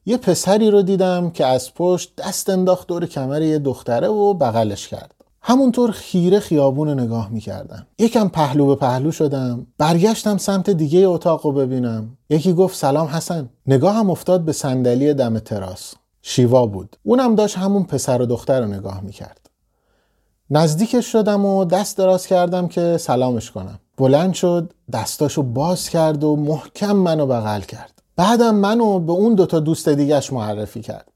یه 0.06 0.16
پسری 0.16 0.70
رو 0.70 0.82
دیدم 0.82 1.30
که 1.30 1.46
از 1.46 1.74
پشت 1.74 2.16
دست 2.16 2.50
انداخت 2.50 2.88
دور 2.88 3.06
کمر 3.06 3.42
یه 3.42 3.58
دختره 3.58 4.08
و 4.08 4.34
بغلش 4.34 4.88
کرد. 4.88 5.14
همونطور 5.42 5.90
خیره 5.90 6.40
خیابون 6.40 6.88
رو 6.88 6.94
نگاه 6.94 7.30
می‌کردم. 7.30 7.86
یکم 7.98 8.28
پهلو 8.28 8.66
به 8.66 8.74
پهلو 8.74 9.12
شدم. 9.12 9.66
برگشتم 9.78 10.36
سمت 10.36 10.70
دیگه 10.70 10.98
اتاق 10.98 11.46
رو 11.46 11.52
ببینم. 11.52 12.18
یکی 12.30 12.52
گفت 12.52 12.76
سلام 12.76 13.06
حسن. 13.06 13.48
نگاهم 13.66 14.10
افتاد 14.10 14.44
به 14.44 14.52
صندلی 14.52 15.14
دم 15.14 15.38
تراس. 15.38 15.94
شیوا 16.22 16.66
بود. 16.66 16.96
اونم 17.02 17.34
داشت 17.34 17.58
همون 17.58 17.84
پسر 17.84 18.22
و 18.22 18.26
دختر 18.26 18.60
رو 18.60 18.66
نگاه 18.66 19.00
می‌کرد. 19.00 19.50
نزدیکش 20.50 21.12
شدم 21.12 21.44
و 21.44 21.64
دست 21.64 21.98
دراز 21.98 22.26
کردم 22.26 22.68
که 22.68 22.96
سلامش 22.96 23.50
کنم. 23.50 23.78
بلند 23.96 24.34
شد 24.34 24.72
دستاشو 24.92 25.42
باز 25.42 25.88
کرد 25.88 26.24
و 26.24 26.36
محکم 26.36 26.92
منو 26.92 27.26
بغل 27.26 27.60
کرد. 27.60 28.02
بعدم 28.16 28.54
منو 28.54 28.98
به 28.98 29.12
اون 29.12 29.34
دوتا 29.34 29.60
دوست 29.60 29.88
دیگهش 29.88 30.32
معرفی 30.32 30.80
کرد. 30.80 31.08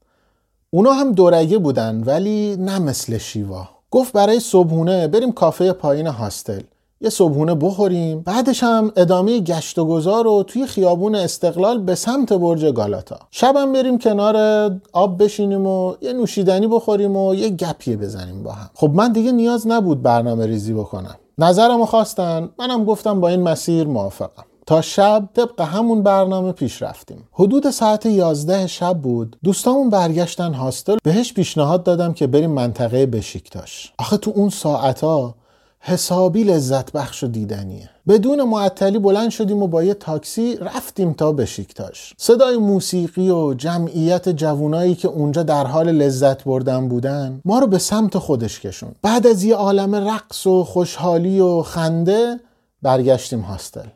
اونا 0.69 0.91
هم 0.93 1.11
دورگه 1.11 1.57
بودن 1.57 2.03
ولی 2.03 2.55
نه 2.55 2.79
مثل 2.79 3.17
شیوا. 3.17 3.69
گفت 3.91 4.13
برای 4.13 4.39
صبحونه 4.39 5.07
بریم 5.07 5.31
کافه 5.31 5.73
پایین 5.73 6.07
هاستل. 6.07 6.61
یه 7.03 7.09
صبحونه 7.09 7.55
بخوریم. 7.55 8.21
بعدش 8.21 8.63
هم 8.63 8.91
ادامه 8.95 9.39
گشت 9.39 9.79
و 9.79 9.85
گذار 9.85 10.23
رو 10.23 10.43
توی 10.43 10.67
خیابون 10.67 11.15
استقلال 11.15 11.77
به 11.77 11.95
سمت 11.95 12.33
برج 12.33 12.65
گالاتا. 12.65 13.19
شبم 13.31 13.73
بریم 13.73 13.97
کنار 13.97 14.71
آب 14.93 15.23
بشینیم 15.23 15.67
و 15.67 15.93
یه 16.01 16.13
نوشیدنی 16.13 16.67
بخوریم 16.67 17.15
و 17.17 17.35
یه 17.35 17.49
گپیه 17.49 17.97
بزنیم 17.97 18.43
با 18.43 18.51
هم. 18.51 18.69
خب 18.73 18.91
من 18.93 19.11
دیگه 19.11 19.31
نیاز 19.31 19.67
نبود 19.67 20.01
برنامه 20.01 20.45
ریزی 20.45 20.73
بکنم. 20.73 21.15
نظرمو 21.37 21.85
خواستن. 21.85 22.49
منم 22.59 22.85
گفتم 22.85 23.21
با 23.21 23.29
این 23.29 23.41
مسیر 23.41 23.87
موافقم. 23.87 24.43
تا 24.65 24.81
شب 24.81 25.29
طبق 25.33 25.61
همون 25.61 26.03
برنامه 26.03 26.51
پیش 26.51 26.81
رفتیم. 26.81 27.27
حدود 27.31 27.69
ساعت 27.69 28.05
11 28.05 28.67
شب 28.67 28.97
بود. 28.97 29.37
دوستامون 29.43 29.89
برگشتن 29.89 30.53
هاستل. 30.53 30.97
بهش 31.03 31.33
پیشنهاد 31.33 31.83
دادم 31.83 32.13
که 32.13 32.27
بریم 32.27 32.51
منطقه 32.51 33.05
بشیکتاش. 33.05 33.93
آخه 33.99 34.17
تو 34.17 34.31
اون 34.35 34.49
ساعتا 34.49 35.35
حسابی 35.85 36.43
لذت 36.43 36.91
بخش 36.91 37.23
و 37.23 37.27
دیدنیه. 37.27 37.89
بدون 38.07 38.43
معطلی 38.43 38.99
بلند 38.99 39.29
شدیم 39.29 39.63
و 39.63 39.67
با 39.67 39.83
یه 39.83 39.93
تاکسی 39.93 40.55
رفتیم 40.55 41.13
تا 41.13 41.31
بشیکتاش 41.31 42.13
صدای 42.17 42.57
موسیقی 42.57 43.29
و 43.29 43.53
جمعیت 43.53 44.29
جوونایی 44.29 44.95
که 44.95 45.07
اونجا 45.07 45.43
در 45.43 45.67
حال 45.67 45.91
لذت 45.91 46.43
بردن 46.43 46.87
بودن 46.87 47.41
ما 47.45 47.59
رو 47.59 47.67
به 47.67 47.77
سمت 47.77 48.17
خودش 48.17 48.59
کشون 48.59 48.91
بعد 49.01 49.27
از 49.27 49.43
یه 49.43 49.55
عالم 49.55 49.95
رقص 49.95 50.47
و 50.47 50.63
خوشحالی 50.63 51.39
و 51.39 51.61
خنده 51.61 52.39
برگشتیم 52.81 53.39
هاستل. 53.39 53.87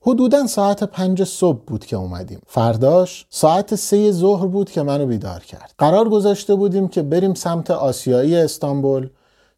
حدودا 0.00 0.46
ساعت 0.46 0.84
پنج 0.84 1.24
صبح 1.24 1.60
بود 1.66 1.86
که 1.86 1.96
اومدیم. 1.96 2.40
فرداش 2.46 3.26
ساعت 3.30 3.74
سه 3.74 4.12
ظهر 4.12 4.46
بود 4.46 4.70
که 4.70 4.82
منو 4.82 5.06
بیدار 5.06 5.40
کرد. 5.40 5.74
قرار 5.78 6.08
گذاشته 6.08 6.54
بودیم 6.54 6.88
که 6.88 7.02
بریم 7.02 7.34
سمت 7.34 7.70
آسیایی 7.70 8.36
استانبول. 8.36 9.10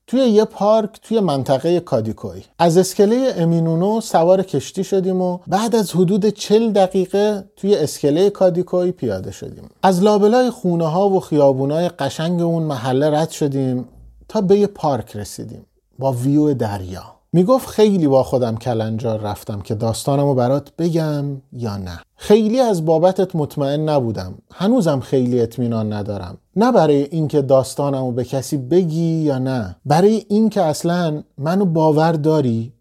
توی 0.07 0.21
یه 0.21 0.45
پارک 0.45 0.91
توی 1.03 1.21
منطقه 1.21 1.81
کادیکوی. 1.81 2.43
از 2.59 2.79
اسکله 2.79 3.35
امینونو 3.37 4.01
سوار 4.01 4.43
کشتی 4.43 4.85
شدیم 4.85 5.23
و 5.23 5.39
بعد 5.47 5.77
از 5.77 5.93
حدود 5.93 6.29
چل 6.29 6.73
دقیقه 6.73 7.45
توی 7.57 7.75
اسکله 7.75 8.31
کادیکوی 8.31 8.93
پیاده 8.93 9.31
شدیم. 9.31 9.71
از 9.83 10.03
لابلای 10.03 10.51
خونه 10.51 10.87
ها 10.87 11.09
و 11.09 11.21
خیابونای 11.21 11.89
قشنگ 11.89 12.43
اون 12.43 12.63
محله 12.63 13.11
رد 13.11 13.31
شدیم 13.31 13.89
تا 14.29 14.41
به 14.41 14.59
یه 14.59 14.67
پارک 14.67 15.17
رسیدیم 15.17 15.67
با 15.99 16.13
ویو 16.13 16.55
دریا. 16.55 17.14
می‌گفت 17.35 17.69
خیلی 17.69 18.07
با 18.07 18.23
خودم 18.23 18.57
کلنجار 18.57 19.21
رفتم 19.21 19.61
که 19.61 19.75
داستانم 19.75 20.25
رو 20.25 20.35
برات 20.35 20.73
بگم 20.79 21.25
یا 21.53 21.77
نه. 21.77 22.01
خیلی 22.17 22.61
از 22.61 22.85
بابتت 22.85 23.37
مطمئن 23.37 23.89
نبودم. 23.89 24.35
هنوزم 24.53 25.01
خیلی 25.01 25.41
اطمینان 25.41 25.93
ندارم. 25.93 26.39
نه 26.57 26.73
برای 26.73 27.03
اینکه 27.03 27.43
داستانم 27.43 28.05
رو 28.05 28.13
به 28.13 28.25
کسی 28.25 28.57
بگی 28.57 29.23
یا 29.23 29.39
نه. 29.39 29.77
برای 29.85 30.25
اینکه 30.29 30.63
اصلا 30.63 31.23
منو 31.39 31.65
باور 31.65 32.13
داری؟ 32.13 32.73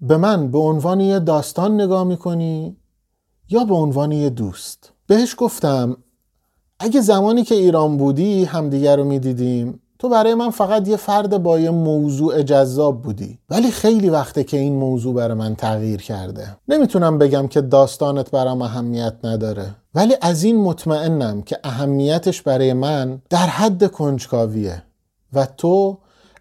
به 0.00 0.16
من 0.16 0.50
به 0.50 0.58
عنوان 0.58 1.00
یه 1.00 1.18
داستان 1.18 1.80
نگاه 1.80 2.04
می‌کنی 2.04 2.76
یا 3.50 3.64
به 3.64 3.74
عنوان 3.74 4.12
یه 4.12 4.30
دوست؟ 4.30 4.92
بهش 5.06 5.34
گفتم 5.38 5.96
اگه 6.78 7.00
زمانی 7.00 7.44
که 7.44 7.54
ایران 7.54 7.96
بودی 7.96 8.44
همدیگر 8.44 8.96
رو 8.96 9.04
می‌دیدیم. 9.04 9.80
تو 10.00 10.08
برای 10.08 10.34
من 10.34 10.50
فقط 10.50 10.88
یه 10.88 10.96
فرد 10.96 11.42
با 11.42 11.58
یه 11.58 11.70
موضوع 11.70 12.42
جذاب 12.42 13.02
بودی. 13.02 13.38
ولی 13.50 13.70
خیلی 13.70 14.10
وقته 14.10 14.44
که 14.44 14.56
این 14.56 14.76
موضوع 14.76 15.14
برای 15.14 15.34
من 15.34 15.54
تغییر 15.54 16.02
کرده. 16.02 16.56
نمی‌تونم 16.68 17.18
بگم 17.18 17.48
که 17.48 17.60
داستانت 17.60 18.30
برام 18.30 18.62
اهمیت 18.62 19.14
نداره. 19.24 19.74
ولی 19.94 20.16
از 20.20 20.44
این 20.44 20.56
مطمئنم 20.56 21.42
که 21.42 21.58
اهمیتش 21.64 22.42
برای 22.42 22.72
من 22.72 23.22
در 23.30 23.46
حد 23.46 23.90
کنجکاویه. 23.90 24.82
و 25.32 25.46
تو 25.46 25.98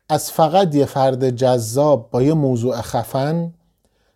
از 0.10 0.32
فقط 0.32 0.76
یه 0.76 0.86
فرد 0.86 1.30
جذاب 1.30 2.10
با 2.12 2.22
یه 2.22 2.34
موضوع 2.34 2.82
خفن 2.82 3.54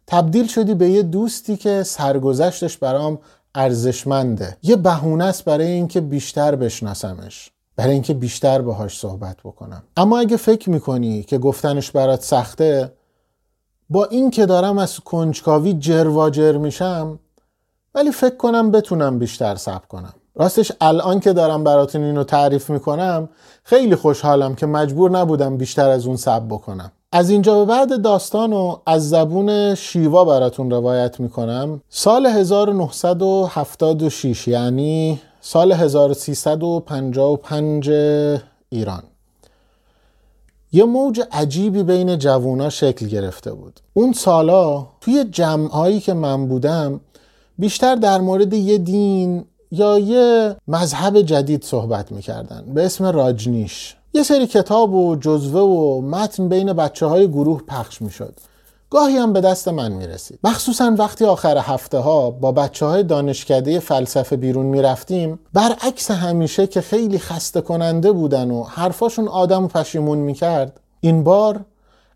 تبدیل 0.08 0.48
شدی 0.48 0.74
به 0.74 0.90
یه 0.90 1.04
دوستی 1.04 1.58
که 1.58 1.84
سرگذشتش 1.84 2.78
برام 2.78 3.20
ارزشمنده. 3.56 4.58
یه 4.64 4.76
بهونه 4.76 5.24
است 5.24 5.46
برای 5.46 5.68
اینکه 5.68 6.02
بیشتر 6.02 6.56
بشناسمش. 6.56 7.50
برای 7.76 7.94
اینکه 7.94 8.14
بیشتر 8.14 8.62
باهاش 8.62 9.00
صحبت 9.00 9.38
بکنم. 9.44 9.84
اما 9.98 10.20
اگه 10.20 10.38
فکر 10.38 10.70
می‌کنی 10.70 11.24
که 11.24 11.38
گفتنش 11.38 11.92
برات 11.92 12.22
سخته 12.22 12.94
با 13.90 14.06
این 14.06 14.32
که 14.32 14.46
دارم 14.46 14.78
از 14.78 15.00
کنجکاوی 15.00 15.74
جرواجر 15.74 16.58
میشم 16.58 17.20
ولی 17.96 18.12
فکر 18.12 18.36
کنم 18.36 18.72
بتونم 18.72 19.20
بیشتر 19.20 19.56
صبر 19.56 19.86
کنم. 19.86 20.14
راستش 20.36 20.72
الان 20.82 21.20
که 21.20 21.34
دارم 21.34 21.64
براتون 21.64 22.04
اینو 22.04 22.24
تعریف 22.24 22.70
می‌کنم 22.70 23.30
خیلی 23.64 23.96
خوشحالم 23.96 24.56
که 24.56 24.66
مجبور 24.66 25.12
نبودم 25.12 25.58
بیشتر 25.58 25.90
از 25.90 26.08
اون 26.08 26.18
صبر 26.18 26.46
بکنم. 26.46 26.92
از 27.12 27.30
اینجا 27.30 27.60
به 27.60 27.66
بعد 27.66 28.02
داستان 28.02 28.52
رو 28.52 28.82
از 28.86 29.10
زبون 29.10 29.76
شیوا 29.76 30.26
براتون 30.26 30.72
روایت 30.72 31.20
می‌کنم. 31.20 31.82
سال 31.90 32.26
1976 32.26 34.48
یعنی 34.48 35.22
سال 35.46 35.72
1355 35.72 37.90
ایران. 38.70 39.04
یه 40.72 40.84
موج 40.84 41.22
عجیبی 41.32 41.84
بین 41.84 42.18
جوونا 42.18 42.70
شکل 42.70 43.08
گرفته 43.08 43.54
بود. 43.54 43.80
اون 43.94 44.14
سالا 44.14 44.88
توی 45.02 45.24
جمعهایی 45.24 46.00
که 46.00 46.14
من 46.14 46.48
بودم 46.48 47.02
بیشتر 47.60 47.96
در 47.96 48.22
مورد 48.22 48.54
یه 48.54 48.78
دین 48.78 49.46
یا 49.72 50.00
یه 50.00 50.56
مذهب 50.68 51.22
جدید 51.22 51.64
صحبت 51.64 52.12
می‌کردن 52.12 52.64
به 52.74 52.86
اسم 52.86 53.06
راجنیش. 53.06 53.96
یه 54.14 54.24
سری 54.24 54.48
کتاب 54.48 54.94
و 54.94 55.16
جزوه 55.16 55.62
و 55.62 56.02
متن 56.02 56.50
بین 56.50 56.74
بچه 56.74 57.06
های 57.06 57.28
گروه 57.28 57.62
پخش 57.68 58.02
می‌شد. 58.02 58.34
گاهی 58.94 59.18
هم 59.18 59.34
به 59.34 59.42
دست 59.42 59.68
من 59.68 59.92
می 59.92 60.08
رسید 60.08 60.40
مخصوصا 60.44 60.96
وقتی 60.98 61.26
آخر 61.26 61.58
هفته 61.58 61.98
ها 61.98 62.32
با 62.32 62.52
بچه 62.52 62.86
های 62.86 63.04
دانشکده 63.04 63.80
فلسفه 63.80 64.36
بیرون 64.36 64.66
می 64.66 64.82
رفتیم 64.82 65.40
برعکس 65.54 66.12
همیشه 66.12 66.68
که 66.68 66.82
خیلی 66.82 67.20
خسته 67.20 67.62
کننده 67.62 68.12
بودن 68.12 68.52
و 68.52 68.64
حرفاشون 68.64 69.28
آدم 69.28 69.64
و 69.64 69.68
پشیمون 69.68 70.18
می 70.18 70.34
کرد 70.34 70.80
این 71.00 71.24
بار 71.24 71.66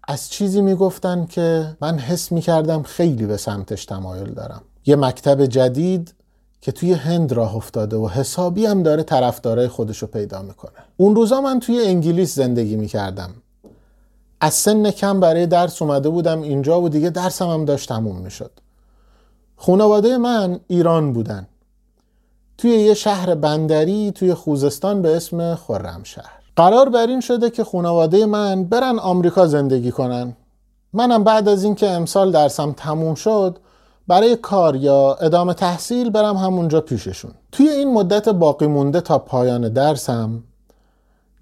از 0.08 0.30
چیزی 0.30 0.62
می 0.62 0.76
گفتن 0.76 1.26
که 1.26 1.78
من 1.82 2.00
حس 2.00 2.32
می 2.32 2.42
کردم 2.42 2.84
خیلی 2.84 3.26
به 3.26 3.38
سمتش 3.38 3.86
تمایل 3.86 4.34
دارم. 4.34 4.62
یه 4.86 4.96
مکتب 4.96 5.46
جدید 5.46 6.14
که 6.62 6.72
توی 6.72 6.94
هند 6.94 7.32
راه 7.32 7.56
افتاده 7.56 7.98
و 7.98 8.08
حسابی 8.08 8.66
هم 8.66 8.84
داره 8.84 9.04
طرفدارای 9.04 9.68
خودش 9.68 9.98
رو 9.98 10.08
پیدا 10.08 10.42
می‌کنه. 10.42 10.72
اون 10.98 11.16
روزا 11.16 11.42
من 11.42 11.60
توی 11.60 11.86
انگلیس 11.86 12.36
زندگی 12.36 12.76
می‌کردم. 12.76 13.30
از 14.42 14.54
سن 14.54 14.92
کم 14.92 15.20
برای 15.20 15.48
درس 15.48 15.82
اومده 15.82 16.10
بودم 16.10 16.42
اینجا 16.42 16.82
و 16.82 16.90
دیگه 16.90 17.10
درسم 17.10 17.48
هم 17.48 17.66
داشت 17.66 17.90
تموم 17.90 18.16
می‌شد. 18.16 18.52
خانواده 19.56 20.18
من 20.18 20.60
ایران 20.68 21.14
بودن. 21.14 21.48
توی 22.58 22.72
یه 22.72 22.94
شهر 22.94 23.36
بندری 23.36 24.12
توی 24.12 24.34
خوزستان 24.34 25.02
به 25.02 25.16
اسم 25.16 25.56
خرمشهر. 25.56 26.32
قرار 26.56 26.90
بر 26.90 27.08
این 27.08 27.22
شده 27.22 27.50
که 27.50 27.64
خانواده 27.64 28.26
من 28.26 28.64
برن 28.64 29.00
آمریکا 29.00 29.48
زندگی 29.48 29.92
کنن. 29.92 30.36
منم 30.94 31.24
بعد 31.24 31.50
از 31.50 31.64
اینکه 31.64 31.90
امسال 31.90 32.32
درسم 32.32 32.72
تموم 32.72 33.16
شد 33.16 33.60
برای 34.08 34.36
کار 34.36 34.76
یا 34.76 35.14
ادامه 35.14 35.54
تحصیل 35.54 36.10
برم 36.10 36.38
همونجا 36.38 36.82
پیششون. 36.82 37.32
توی 37.52 37.70
این 37.70 37.94
مدت 37.94 38.30
باقی 38.30 38.68
مونده 38.68 39.02
تا 39.02 39.20
پایان 39.20 39.70
درسم 39.70 40.44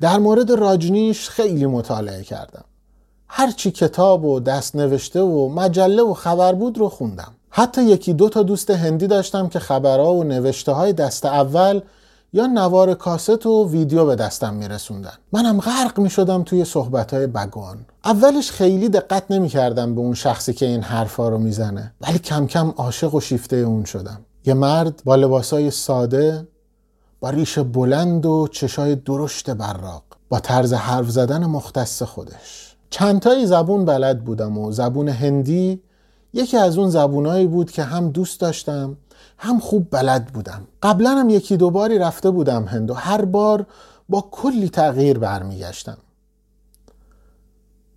در 0.02 0.18
مورد 0.18 0.52
راجنیش 0.52 1.30
خیلی 1.30 1.66
مطالعه 1.66 2.24
کردم. 2.24 2.66
هرچی 3.28 3.72
کتاب 3.72 4.26
و 4.26 4.40
دست 4.40 4.76
نوشته 4.76 5.22
و 5.22 5.50
مجله 5.50 6.02
و 6.02 6.14
خبر 6.14 6.54
بود 6.54 6.78
رو 6.78 6.90
خوندم. 6.90 7.32
حتی 7.50 7.84
یکی 7.84 8.14
دو 8.14 8.30
تا 8.30 8.44
دوست 8.44 8.70
هندی 8.70 9.08
داشتم 9.08 9.48
که 9.48 9.60
خبرها 9.60 10.14
و 10.14 10.24
نوشته 10.24 10.72
های 10.72 10.94
دست 10.94 11.26
اول 11.26 11.82
یا 12.34 12.46
نوار 12.46 12.94
کاست 12.94 13.46
و 13.46 13.70
ویدیو 13.70 14.06
به 14.06 14.16
دستم 14.16 14.54
میرسوندن. 14.54 15.14
منم 15.32 15.60
غرق 15.60 16.00
می‌شدم 16.00 16.44
توی 16.44 16.66
صحبت 16.66 17.14
های 17.14 17.28
بگوان 17.28 17.86
اولش 18.06 18.52
خیلی 18.52 18.90
دقت 18.90 19.24
نمی‌کردم 19.30 19.96
به 19.96 20.02
اون 20.02 20.14
شخصی 20.14 20.54
که 20.54 20.66
این 20.66 20.82
حرفا 20.82 21.30
رو 21.30 21.38
می‌زنه 21.38 21.94
ولی 22.02 22.20
کم 22.20 22.48
کم 22.48 22.74
عاشق 22.78 23.16
و 23.16 23.22
شیفته 23.22 23.56
اون 23.56 23.86
شدم. 23.86 24.20
یه 24.46 24.54
مرد 24.54 25.02
با 25.06 25.16
لباسای 25.16 25.72
ساده 25.72 26.48
با 27.20 27.30
ریش 27.30 27.60
بلند 27.60 28.26
و 28.26 28.48
چشای 28.52 28.96
درشت 28.96 29.50
براق 29.50 30.04
با 30.30 30.40
طرز 30.40 30.74
حرف 30.74 31.10
زدن 31.10 31.46
مختص 31.46 32.04
خودش. 32.04 32.75
چندتایی 32.90 33.46
زبون 33.46 33.86
بلد 33.86 34.24
بودم 34.24 34.58
و 34.58 34.72
زبون 34.72 35.10
هندی 35.10 35.82
یکی 36.34 36.58
از 36.58 36.78
اون 36.78 36.90
زبونایی 36.90 37.48
بود 37.48 37.72
که 37.72 37.84
هم 37.84 38.10
دوست 38.10 38.40
داشتم 38.40 38.98
هم 39.38 39.60
خوب 39.60 39.88
بلد 39.92 40.26
بودم. 40.26 40.68
قبلا 40.84 41.10
هم 41.10 41.30
یکی 41.30 41.58
دو 41.58 41.70
باری 41.70 42.00
رفته 42.00 42.30
بودم 42.30 42.64
هند 42.64 42.92
و 42.92 42.94
هر 42.94 43.26
بار 43.26 43.66
با 44.10 44.28
کلی 44.32 44.70
تغییر 44.70 45.20
برمیگشتم. 45.20 45.98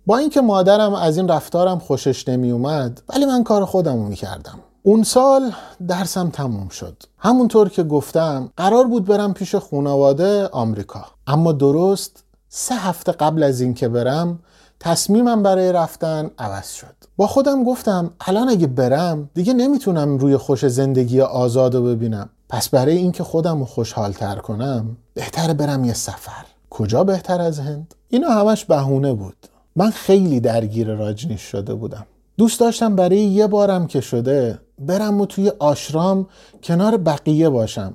با 0.05 0.17
اینکه 0.17 0.41
مادرم 0.41 0.93
از 0.93 1.17
این 1.17 1.27
رفتارم 1.27 1.79
خوشش 1.79 2.27
نمی 2.27 2.51
اومد 2.51 3.01
ولی 3.09 3.25
من 3.25 3.43
کار 3.43 3.65
خودم 3.65 3.97
می 3.97 4.15
کردم 4.15 4.59
اون 4.83 5.03
سال 5.03 5.51
درسم 5.87 6.29
تموم 6.29 6.69
شد. 6.69 7.03
همونطور 7.17 7.69
که 7.69 7.83
گفتم 7.83 8.49
قرار 8.57 8.87
بود 8.87 9.05
برم 9.05 9.33
پیش 9.33 9.55
خانواده 9.55 10.47
آمریکا. 10.47 11.05
اما 11.27 11.51
درست 11.51 12.23
سه 12.49 12.75
هفته 12.75 13.11
قبل 13.11 13.43
از 13.43 13.61
اینکه 13.61 13.89
برم 13.89 14.39
تصمیمم 14.79 15.43
برای 15.43 15.71
رفتن 15.71 16.31
عوض 16.37 16.71
شد. 16.71 16.95
با 17.17 17.27
خودم 17.27 17.63
گفتم 17.63 18.11
الان 18.19 18.49
اگه 18.49 18.67
برم 18.67 19.29
دیگه 19.33 19.53
نمی‌تونم 19.53 20.17
روی 20.17 20.37
خوش 20.37 20.65
زندگی 20.65 21.21
آزاد 21.21 21.75
رو 21.75 21.83
ببینم. 21.83 22.29
پس 22.49 22.69
برای 22.69 22.97
اینکه 22.97 23.23
خودم 23.23 23.59
رو 23.59 23.65
خوشحالتر 23.65 24.35
کنم 24.35 24.97
بهتره 25.13 25.53
برم 25.53 25.83
یه 25.83 25.93
سفر. 25.93 26.45
کجا 26.69 27.03
بهتر 27.03 27.41
از 27.41 27.59
هند؟ 27.59 27.95
اینا 28.09 28.29
همش 28.29 28.65
بهونه 28.65 29.13
بود. 29.13 29.35
من 29.75 29.89
خیلی 29.89 30.39
درگیر 30.39 30.95
راجنیش 30.95 31.41
شده 31.41 31.73
بودم. 31.73 32.05
دوست 32.37 32.59
داشتم 32.59 32.95
برای 32.95 33.19
یه 33.19 33.47
بارم 33.47 33.87
که 33.87 34.01
شده 34.01 34.59
برم 34.79 35.21
و 35.21 35.25
توی 35.25 35.51
آشرام 35.59 36.27
کنار 36.63 36.97
بقیه 36.97 37.49
باشم. 37.49 37.93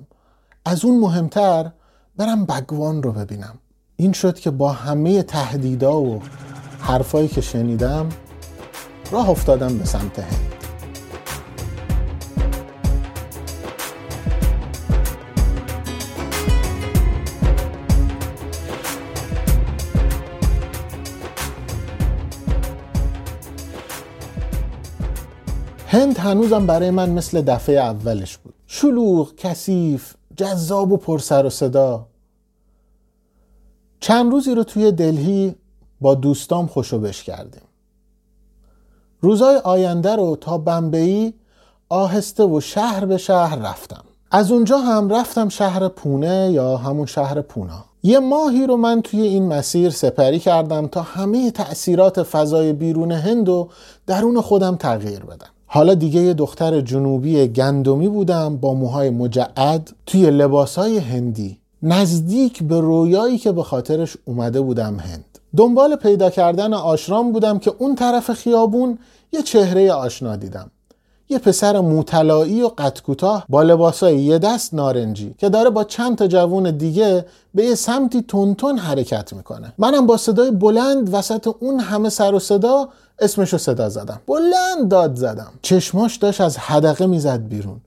از 0.64 0.84
اون 0.84 1.00
مهمتر 1.00 1.70
برم 2.16 2.44
بگوان 2.44 3.02
رو 3.02 3.12
ببینم. 3.12 3.58
این 3.96 4.12
شد 4.12 4.38
که 4.38 4.50
با 4.50 4.72
همه 4.72 5.22
تهدیدا 5.22 6.00
و 6.00 6.22
حرفایی 6.84 7.28
که 7.28 7.40
شنیدم 7.40 8.08
راه 9.10 9.30
افتادم 9.30 9.78
به 9.78 9.84
سمت 9.84 10.18
هند. 10.18 10.54
هند 25.86 26.18
هنوزم 26.18 26.66
برای 26.66 26.90
من 26.90 27.10
مثل 27.10 27.42
دفعه 27.42 27.76
اولش 27.76 28.36
بود. 28.36 28.54
شلوغ، 28.66 29.34
کثیف، 29.34 30.14
جذاب 30.36 30.92
و 30.92 30.96
پرسر 30.96 31.46
و 31.46 31.50
صدا. 31.50 32.06
چند 34.00 34.32
روزی 34.32 34.54
رو 34.54 34.64
توی 34.64 34.92
دلهی 34.92 35.54
با 36.04 36.14
دوستام 36.14 36.66
خوشو 36.66 37.10
کردیم. 37.10 37.62
روزای 39.20 39.56
آینده 39.56 40.16
رو 40.16 40.36
تا 40.40 40.58
بمبئی 40.58 41.34
آهسته 41.88 42.44
و 42.44 42.60
شهر 42.60 43.04
به 43.04 43.16
شهر 43.16 43.56
رفتم. 43.56 44.04
از 44.30 44.50
اونجا 44.50 44.78
هم 44.78 45.08
رفتم 45.08 45.48
شهر 45.48 45.88
پونه 45.88 46.50
یا 46.52 46.76
همون 46.76 47.06
شهر 47.06 47.40
پونا. 47.40 47.84
یه 48.02 48.18
ماهی 48.18 48.66
رو 48.66 48.76
من 48.76 49.02
توی 49.02 49.20
این 49.20 49.48
مسیر 49.48 49.90
سپری 49.90 50.38
کردم 50.38 50.86
تا 50.86 51.02
همه 51.02 51.50
تأثیرات 51.50 52.22
فضای 52.22 52.72
بیرون 52.72 53.12
هند 53.12 53.48
و 53.48 53.68
درون 54.06 54.40
خودم 54.40 54.76
تغییر 54.76 55.20
بدم. 55.20 55.50
حالا 55.66 55.94
دیگه 55.94 56.20
یه 56.20 56.34
دختر 56.34 56.80
جنوبی 56.80 57.48
گندمی 57.48 58.08
بودم 58.08 58.56
با 58.56 58.74
موهای 58.74 59.10
مجعد 59.10 59.90
توی 60.06 60.30
لباسای 60.30 60.98
هندی 60.98 61.58
نزدیک 61.82 62.62
به 62.62 62.80
رویایی 62.80 63.38
که 63.38 63.52
به 63.52 63.62
خاطرش 63.62 64.16
اومده 64.24 64.60
بودم 64.60 64.96
هند. 64.96 65.33
دنبال 65.56 65.96
پیدا 65.96 66.30
کردن 66.30 66.74
آشرام 66.74 67.32
بودم 67.32 67.58
که 67.58 67.74
اون 67.78 67.94
طرف 67.94 68.32
خیابون 68.32 68.98
یه 69.32 69.42
چهره 69.42 69.92
آشنا 69.92 70.36
دیدم. 70.36 70.70
یه 71.28 71.38
پسر 71.38 71.80
موتلایی 71.80 72.62
و 72.62 72.68
قد 72.68 73.00
کوتاه 73.06 73.44
با 73.48 73.62
لباسای 73.62 74.20
یه 74.20 74.38
دست 74.38 74.74
نارنجی 74.74 75.34
که 75.38 75.48
داره 75.48 75.70
با 75.70 75.84
چند 75.84 76.16
تا 76.16 76.26
جوون 76.26 76.70
دیگه 76.70 77.26
به 77.54 77.64
یه 77.64 77.74
سمتی 77.74 78.22
تونتون 78.22 78.78
حرکت 78.78 79.32
می‌کنه. 79.32 79.72
منم 79.78 80.06
با 80.06 80.16
صدای 80.16 80.50
بلند 80.50 81.14
وسط 81.14 81.48
اون 81.60 81.80
همه 81.80 82.08
سر 82.08 82.34
و 82.34 82.38
صدا 82.38 82.88
اسمشو 83.18 83.58
صدا 83.58 83.88
زدم. 83.88 84.20
بلند 84.26 84.88
داد 84.90 85.14
زدم. 85.14 85.52
چشماش 85.62 86.16
داشت 86.16 86.40
از 86.40 86.58
حدقه 86.58 87.06
می‌زد 87.06 87.48
بیرون. 87.48 87.80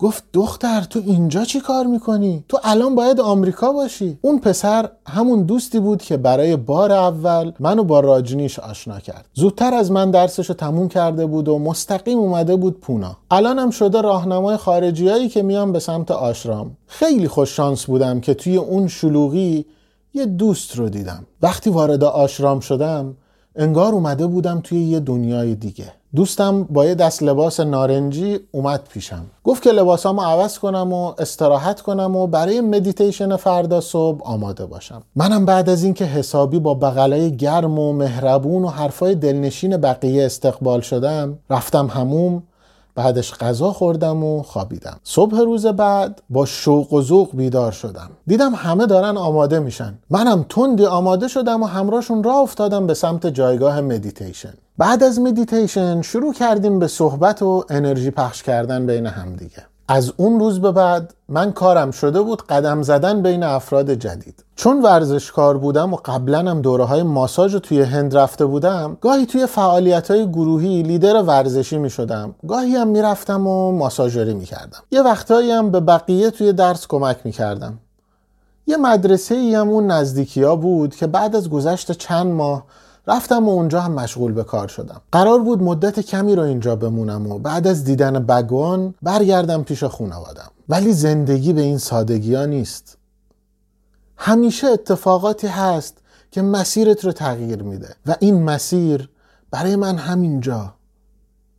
گفت 0.00 0.24
دختر 0.32 0.80
تو 0.80 1.00
اینجا 1.06 1.44
چی 1.44 1.60
کار 1.60 1.86
می‌کنی؟ 1.86 2.44
تو 2.48 2.58
الان 2.64 2.94
باید 2.94 3.20
آمریکا 3.20 3.72
باشی. 3.72 4.18
اون 4.22 4.38
پسر 4.38 4.90
همون 5.06 5.42
دوستی 5.42 5.80
بود 5.80 6.02
که 6.02 6.16
برای 6.16 6.56
بار 6.56 6.92
اول 6.92 7.52
منو 7.60 7.84
با 7.84 8.00
راجنیش 8.00 8.58
آشنا 8.58 9.00
کرد. 9.00 9.28
زودتر 9.34 9.74
از 9.74 9.92
من 9.92 10.10
درسشو 10.10 10.54
تموم 10.54 10.88
کرده 10.88 11.26
بود 11.26 11.48
و 11.48 11.58
مستقیم 11.58 12.18
اومده 12.18 12.56
بود 12.56 12.80
پونا. 12.80 13.16
الانم 13.30 13.70
شده 13.70 14.00
راهنمای 14.00 14.56
خارجیایی 14.56 15.28
که 15.28 15.42
میان 15.42 15.72
به 15.72 15.78
سمت 15.78 16.10
آشرام. 16.10 16.76
خیلی 16.86 17.28
خوش 17.28 17.56
شانس 17.56 17.84
بودم 17.84 18.20
که 18.20 18.34
توی 18.34 18.56
اون 18.56 18.88
شلوغی 18.88 19.66
یه 20.14 20.26
دوست 20.26 20.76
رو 20.76 20.88
دیدم. 20.88 21.26
وقتی 21.42 21.70
وارد 21.70 22.04
آشرام 22.04 22.60
شدم 22.60 23.16
انگار 23.56 23.92
اومده 23.92 24.26
بودم 24.26 24.60
توی 24.64 24.84
یه 24.84 25.00
دنیای 25.00 25.54
دیگه. 25.54 25.92
دوستم 26.14 26.64
با 26.64 26.86
یه 26.86 26.94
دست 26.94 27.22
لباس 27.22 27.60
نارنجی 27.60 28.38
اومد 28.52 28.80
پیشم. 28.92 29.24
گفت 29.44 29.62
که 29.62 29.72
لباسامو 29.72 30.22
عوض 30.22 30.58
کنم 30.58 30.92
و 30.92 31.12
استراحت 31.18 31.80
کنم 31.80 32.16
و 32.16 32.26
برای 32.26 32.60
مدیتیشن 32.60 33.36
فردا 33.36 33.80
صبح 33.80 34.24
آماده 34.24 34.66
باشم. 34.66 35.02
منم 35.16 35.44
بعد 35.44 35.68
از 35.68 35.84
اینکه 35.84 36.04
حسابی 36.04 36.58
با 36.58 36.74
بغلای 36.74 37.36
گرم 37.36 37.78
و 37.78 37.92
مهربون 37.92 38.64
و 38.64 38.68
حرفای 38.68 39.14
دلنشین 39.14 39.76
بقیه 39.76 40.26
استقبال 40.26 40.80
شدم 40.80 41.38
رفتم 41.50 41.86
حموم 41.86 42.42
بعدش 42.94 43.34
غذا 43.34 43.72
خوردم 43.72 44.24
و 44.24 44.42
خوابیدم. 44.42 44.96
صبح 45.04 45.38
روز 45.38 45.66
بعد 45.66 46.22
با 46.30 46.46
شوق 46.46 46.92
و 46.92 47.02
ذوق 47.02 47.36
بیدار 47.36 47.72
شدم. 47.72 48.10
دیدم 48.26 48.54
همه 48.54 48.86
دارن 48.86 49.16
آماده 49.16 49.58
میشن. 49.58 49.98
منم 50.10 50.46
تندی 50.48 50.86
آماده 50.86 51.28
شدم 51.28 51.62
و 51.62 51.66
همراهشون 51.66 52.22
راه 52.22 52.36
افتادم 52.36 52.86
به 52.86 52.94
سمت 52.94 53.26
جایگاه 53.26 53.80
مدیتیشن 53.80 54.54
بعد 54.78 55.02
از 55.02 55.20
مدیتیشن 55.20 56.02
شروع 56.02 56.34
کردیم 56.34 56.78
به 56.78 56.86
صحبت 56.86 57.42
و 57.42 57.64
انرژی 57.70 58.10
پخش 58.10 58.42
کردن 58.42 58.86
بین 58.86 59.06
همدیگه. 59.06 59.69
از 59.92 60.12
اون 60.16 60.40
روز 60.40 60.60
به 60.60 60.72
بعد 60.72 61.14
من 61.28 61.52
کارم 61.52 61.90
شده 61.90 62.22
بود 62.22 62.46
قدم 62.46 62.82
زدن 62.82 63.22
بین 63.22 63.42
افراد 63.42 63.94
جدید. 63.94 64.44
چون 64.56 64.82
ورزشکار 64.82 65.58
بودم 65.58 65.94
و 65.94 65.96
قبلا 66.04 66.38
هم 66.38 66.62
دوره 66.62 66.84
های 66.84 67.02
ماساژ 67.02 67.56
توی 67.56 67.82
هند 67.82 68.16
رفته 68.16 68.46
بودم 68.46 68.96
گاهی 69.00 69.26
توی 69.26 69.46
فعالیت 69.46 70.10
های 70.10 70.28
گروهی 70.28 70.82
لیدر 70.82 71.22
ورزشی 71.22 71.78
می 71.78 71.90
شدم 71.90 72.34
گاهی 72.48 72.76
هم 72.76 72.88
می‌رفتم 72.88 73.46
و 73.46 73.72
ماساژری 73.72 74.34
می 74.34 74.44
کردم 74.44 74.78
یه 74.90 75.02
وقتایی 75.02 75.50
هم 75.50 75.70
به 75.70 75.80
بقیه 75.80 76.30
توی 76.30 76.52
درس 76.52 76.86
کمک 76.86 77.16
می 77.24 77.32
کردم 77.32 77.78
یه 78.66 78.76
مدرسه 78.76 79.34
ای 79.34 79.54
هم 79.54 79.68
اون 79.68 79.86
نزدیکی 79.86 80.42
ها 80.42 80.56
بود 80.56 80.96
که 80.96 81.06
بعد 81.06 81.36
از 81.36 81.50
گذشت 81.50 81.92
چند 81.92 82.26
ماه 82.26 82.64
رفتم 83.06 83.48
و 83.48 83.52
اونجا 83.52 83.80
هم 83.80 83.92
مشغول 83.92 84.32
به 84.32 84.44
کار 84.44 84.68
شدم. 84.68 85.00
قرار 85.12 85.40
بود 85.40 85.62
مدت 85.62 86.00
کمی 86.00 86.34
رو 86.34 86.42
اینجا 86.42 86.76
بمونم 86.76 87.26
و 87.26 87.38
بعد 87.38 87.66
از 87.66 87.84
دیدن 87.84 88.26
بگوان 88.26 88.94
برگردم 89.02 89.62
پیش 89.62 89.84
خونوادم. 89.84 90.50
ولی 90.68 90.92
زندگی 90.92 91.52
به 91.52 91.60
این 91.60 91.78
سادگی 91.78 92.34
ها 92.34 92.44
نیست. 92.46 92.96
همیشه 94.16 94.66
اتفاقاتی 94.66 95.46
هست 95.46 95.98
که 96.30 96.42
مسیرت 96.42 97.04
رو 97.04 97.12
تغییر 97.12 97.62
میده 97.62 97.94
و 98.06 98.16
این 98.20 98.42
مسیر 98.42 99.08
برای 99.50 99.76
من 99.76 99.96
همینجا 99.96 100.74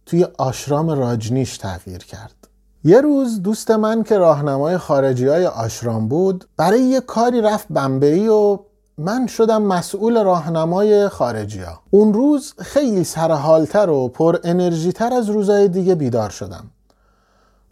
توی 0.06 0.28
آشرام 0.38 0.90
راجنیش 0.90 1.58
تغییر 1.58 1.98
کرد. 1.98 2.42
یه 2.84 3.02
روز 3.02 3.42
دوست 3.42 3.72
من 3.72 4.04
که 4.04 4.18
راهنمای 4.18 4.78
خارجی 4.78 5.28
های 5.28 5.46
آشرام 5.46 6.08
بود 6.08 6.46
برای 6.58 6.82
یه 6.82 7.02
کاری 7.02 7.42
رفت 7.42 7.68
بمبئی 7.70 8.28
و 8.28 8.60
من 9.04 9.28
شدم 9.28 9.62
مسئول 9.62 10.24
راهنمای 10.24 11.10
خارجی 11.10 11.62
ها. 11.62 11.80
اون 11.90 12.14
روز 12.14 12.54
خیلی 12.58 13.04
سرحالتر 13.04 13.90
و 13.90 14.08
پر 14.08 14.38
انرژی 14.44 14.92
تر 14.92 15.14
از 15.14 15.30
روزهای 15.30 15.68
دیگه 15.68 15.96
بیدار 15.96 16.30
شدم. 16.30 16.64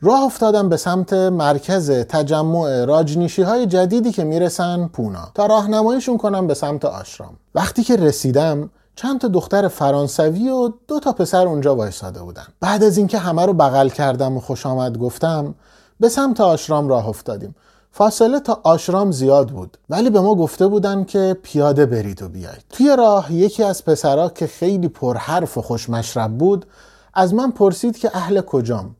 راه 0.01 0.23
افتادم 0.23 0.69
به 0.69 0.77
سمت 0.77 1.13
مرکز 1.13 1.91
تجمع 1.91 2.85
راجنیشی 2.85 3.41
های 3.41 3.65
جدیدی 3.65 4.11
که 4.11 4.23
می‌رسن 4.23 4.87
پونا 4.87 5.31
تا 5.33 5.45
راهنماییشون 5.45 6.17
کنم 6.17 6.47
به 6.47 6.53
سمت 6.53 6.85
آشرام. 6.85 7.33
وقتی 7.55 7.83
که 7.83 7.95
رسیدم 7.95 8.69
چند 8.95 9.19
تا 9.19 9.27
دختر 9.27 9.67
فرانسوی 9.67 10.49
و 10.49 10.71
دو 10.87 10.99
تا 10.99 11.11
پسر 11.11 11.47
اونجا 11.47 11.75
وایساده 11.75 12.21
بودن. 12.21 12.45
بعد 12.59 12.83
از 12.83 12.97
اینکه 12.97 13.17
همه 13.17 13.45
رو 13.45 13.53
بغل 13.53 13.89
کردم 13.89 14.37
و 14.37 14.39
خوش 14.39 14.65
آمد 14.65 14.97
گفتم 14.97 15.55
به 15.99 16.09
سمت 16.09 16.41
آشرام 16.41 16.87
راه 16.87 17.07
افتادیم. 17.07 17.55
فاصله 17.91 18.39
تا 18.39 18.61
آشرام 18.63 19.11
زیاد 19.11 19.49
بود 19.49 19.77
ولی 19.89 20.09
به 20.09 20.21
ما 20.21 20.35
گفته 20.35 20.67
بودن 20.67 21.03
که 21.03 21.37
پیاده 21.43 21.85
برید 21.85 22.21
و 22.21 22.29
بیاید 22.29 22.63
توی 22.69 22.95
راه 22.97 23.33
یکی 23.33 23.63
از 23.63 23.85
پسرها 23.85 24.29
که 24.29 24.47
خیلی 24.47 24.87
پرحرف 24.87 25.57
و 25.57 25.61
خوشمشرب 25.61 26.37
بود 26.37 26.65
از 27.13 27.33
من 27.33 27.51
پرسید 27.51 27.97
که 27.97 28.11
اهل 28.13 28.41
کجام. 28.41 28.95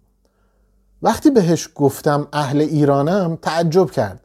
وقتی 1.02 1.30
بهش 1.30 1.70
گفتم 1.76 2.28
اهل 2.34 2.62
ایرانم 2.62 3.38
تعجب 3.42 3.92
کرد. 3.92 4.20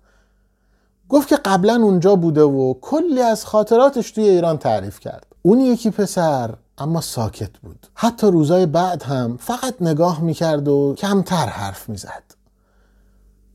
گفت 1.09 1.29
که 1.29 1.37
قبلا 1.37 1.75
اونجا 1.75 2.17
بوده 2.17 2.43
و 2.43 2.75
کلی 2.81 3.21
از 3.21 3.45
خاطراتش 3.45 4.11
توی 4.11 4.29
ایران 4.29 4.59
تعریف 4.59 5.01
کرد. 5.01 5.27
اون 5.43 5.61
یکی 5.61 5.91
پسر 5.91 6.55
اما 6.79 7.01
ساکت 7.01 7.59
بود. 7.59 7.87
حتی 7.95 8.27
روزای 8.27 8.67
بعد 8.67 9.03
هم 9.03 9.37
فقط 9.37 9.75
نگاه 9.81 10.21
می‌کرد 10.21 10.69
و 10.69 10.95
کمتر 10.99 11.47
حرف 11.47 11.89
می‌زد. 11.89 12.23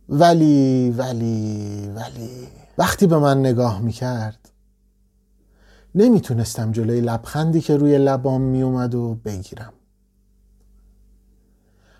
ولی 0.10 0.94
ولی 0.98 1.90
ولی 1.96 2.48
وقتی 2.78 3.08
به 3.08 3.18
من 3.18 3.40
نگاه 3.40 3.82
می‌کرد 3.82 4.50
نمی‌تونستم 5.96 6.72
جلوی 6.72 7.02
لبخندی 7.02 7.62
که 7.62 7.78
روی 7.78 7.98
لبام 7.98 8.42
میومد 8.42 8.96
و 8.96 9.18
بگیرم. 9.26 9.74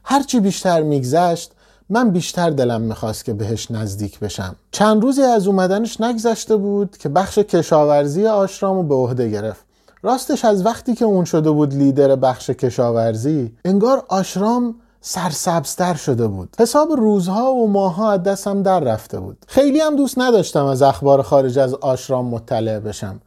هرچی 0.04 0.40
بیشتر 0.40 0.82
میگذشت 0.82 1.52
من 1.90 2.10
بیشتر 2.10 2.50
دلم 2.50 2.82
می‌خواست 2.82 3.26
که 3.26 3.34
بهش 3.34 3.72
نزدیک 3.72 4.20
بشم. 4.20 4.56
چند 4.72 5.02
روزی 5.02 5.22
از 5.22 5.48
اومدنش 5.48 6.02
نگذشته 6.02 6.56
بود 6.56 6.98
که 6.98 7.10
بخش 7.10 7.38
کشاورزی 7.38 8.28
آشرامو 8.28 8.84
به 8.84 8.96
عهده 8.96 9.30
گرفت. 9.30 9.66
راستش 10.02 10.46
از 10.46 10.66
وقتی 10.66 10.96
که 10.96 11.06
اون 11.06 11.26
شده 11.26 11.52
بود 11.52 11.74
لیدر 11.74 12.16
بخش 12.16 12.50
کشاورزی 12.50 13.56
انگار 13.66 14.06
آشرام 14.08 14.76
سرسبزتر 15.02 15.94
شده 15.94 16.28
بود. 16.28 16.56
حساب 16.60 16.92
روزها 16.92 17.54
و 17.54 17.68
ماهها 17.68 18.12
از 18.12 18.24
دستم 18.24 18.64
در 18.64 18.80
رفته 18.80 19.20
بود. 19.20 19.46
خیلی 19.48 19.80
هم 19.80 19.96
دوست 19.96 20.20
نداشتم 20.20 20.66
از 20.66 20.82
اخبار 20.82 21.22
خارج 21.22 21.60
از 21.60 21.74
آشرام 21.74 22.26
مطلع 22.26 22.80
بشم. 22.80 23.22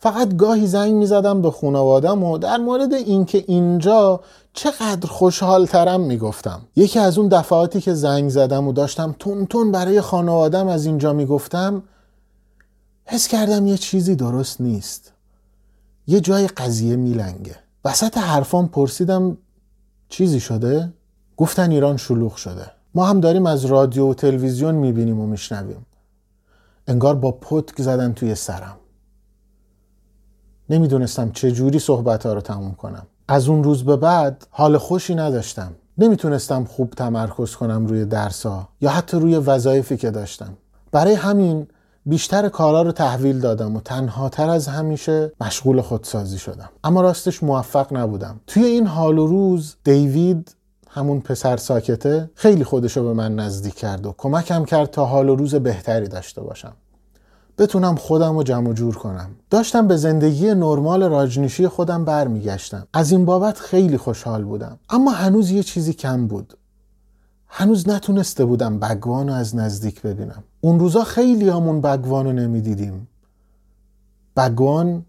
فقط 0.00 0.36
گاهی 0.36 0.66
زنگ 0.66 0.92
می‌زدم 0.92 1.42
به 1.42 1.50
خانوادم 1.50 2.24
و 2.24 2.38
در 2.38 2.56
مورد 2.56 2.92
اینکه 2.92 3.44
اینجا 3.46 4.20
چقدر 4.52 5.06
خوشحال 5.08 5.66
ترم 5.66 6.00
می‌گفتم. 6.00 6.60
یکی 6.76 6.98
از 6.98 7.18
اون 7.18 7.28
دفعاتی 7.28 7.80
که 7.80 7.94
زنگ 7.94 8.30
زدم 8.30 8.68
و 8.68 8.72
داشتم 8.72 9.14
تون 9.18 9.46
تون 9.46 9.72
برای 9.72 10.00
خانوادم 10.00 10.68
از 10.68 10.86
اینجا 10.86 11.12
می‌گفتم 11.12 11.82
حس 13.04 13.28
کردم 13.28 13.66
یه 13.66 13.76
چیزی 13.76 14.16
درست 14.16 14.60
نیست. 14.60 15.12
یه 16.06 16.20
جای 16.20 16.46
قضیه 16.46 16.96
میلنگه. 16.96 17.56
وسط 17.84 18.18
حرفام 18.18 18.68
پرسیدم 18.68 19.36
چیزی 20.08 20.40
شده؟ 20.40 20.92
گفتن 21.38 21.70
ایران 21.70 21.96
شلوغ 21.96 22.36
شده. 22.36 22.70
ما 22.94 23.06
هم 23.06 23.20
داریم 23.20 23.46
از 23.46 23.64
رادیو 23.64 24.10
و 24.10 24.14
تلویزیون 24.14 24.74
می‌بینیم 24.74 25.20
و 25.20 25.26
میشنویم. 25.26 25.86
انگار 26.86 27.14
با 27.14 27.32
پتک 27.32 27.82
زدن 27.82 28.12
توی 28.12 28.34
سرم. 28.34 28.76
نمی‌دونستم 30.70 31.30
چه 31.30 31.52
جوری 31.52 31.78
صحبت 31.78 32.26
ها 32.26 32.32
رو 32.32 32.40
تموم 32.40 32.74
کنم. 32.74 33.06
از 33.28 33.48
اون 33.48 33.64
روز 33.64 33.84
به 33.84 33.96
بعد 33.96 34.46
حال 34.50 34.78
خوشی 34.78 35.14
نداشتم. 35.14 35.72
نمی‌تونستم 35.98 36.64
خوب 36.64 36.90
تمرکز 36.90 37.54
کنم 37.54 37.86
روی 37.86 38.04
درسا 38.04 38.68
یا 38.80 38.90
حتی 38.90 39.18
روی 39.18 39.36
وظایفی 39.36 39.96
که 39.96 40.10
داشتم. 40.10 40.56
برای 40.92 41.14
همین 41.14 41.66
بیشتر 42.06 42.48
کارا 42.48 42.82
رو 42.82 42.92
تحویل 42.92 43.40
دادم 43.40 43.76
و 43.76 43.80
تنها 43.80 44.28
تر 44.28 44.50
از 44.50 44.68
همیشه 44.68 45.32
مشغول 45.40 45.80
خودسازی 45.80 46.38
شدم. 46.38 46.70
اما 46.84 47.00
راستش 47.00 47.42
موفق 47.42 47.96
نبودم. 47.96 48.40
توی 48.46 48.64
این 48.64 48.86
حال 48.86 49.18
و 49.18 49.26
روز 49.26 49.76
دیوید 49.84 50.54
همون 50.88 51.20
پسر 51.20 51.56
ساکته 51.56 52.30
خیلی 52.34 52.64
خودشو 52.64 53.04
به 53.04 53.12
من 53.12 53.34
نزدیک 53.34 53.74
کرد 53.74 54.06
و 54.06 54.14
کمکم 54.18 54.64
کرد 54.64 54.90
تا 54.90 55.04
حال 55.04 55.28
و 55.28 55.36
روز 55.36 55.54
بهتری 55.54 56.08
داشته 56.08 56.40
باشم. 56.40 56.72
بتونم 57.58 57.96
خودم 57.96 58.36
رو 58.36 58.42
جمع 58.42 58.72
جور 58.72 58.96
کنم. 58.96 59.30
داشتم 59.50 59.88
به 59.88 59.96
زندگی 59.96 60.46
نرمال 60.46 61.02
راجنیشی 61.02 61.68
خودم 61.68 62.04
برمیگشتم. 62.04 62.86
از 62.92 63.12
این 63.12 63.24
بابت 63.24 63.58
خیلی 63.58 63.96
خوشحال 63.96 64.44
بودم. 64.44 64.78
اما 64.90 65.10
هنوز 65.10 65.50
یه 65.50 65.62
چیزی 65.62 65.92
کم 65.92 66.26
بود. 66.26 66.58
هنوز 67.46 67.88
نتونسته 67.88 68.44
بودم 68.44 68.78
بگوان 68.78 69.28
از 69.28 69.56
نزدیک 69.56 70.02
ببینم. 70.02 70.44
اون 70.60 70.80
روزا 70.80 71.04
خیلی 71.04 71.48
همون 71.48 71.80
بگوان 71.80 72.38
نمی‌دیدیم. 72.38 73.08
بگوان 74.36 75.06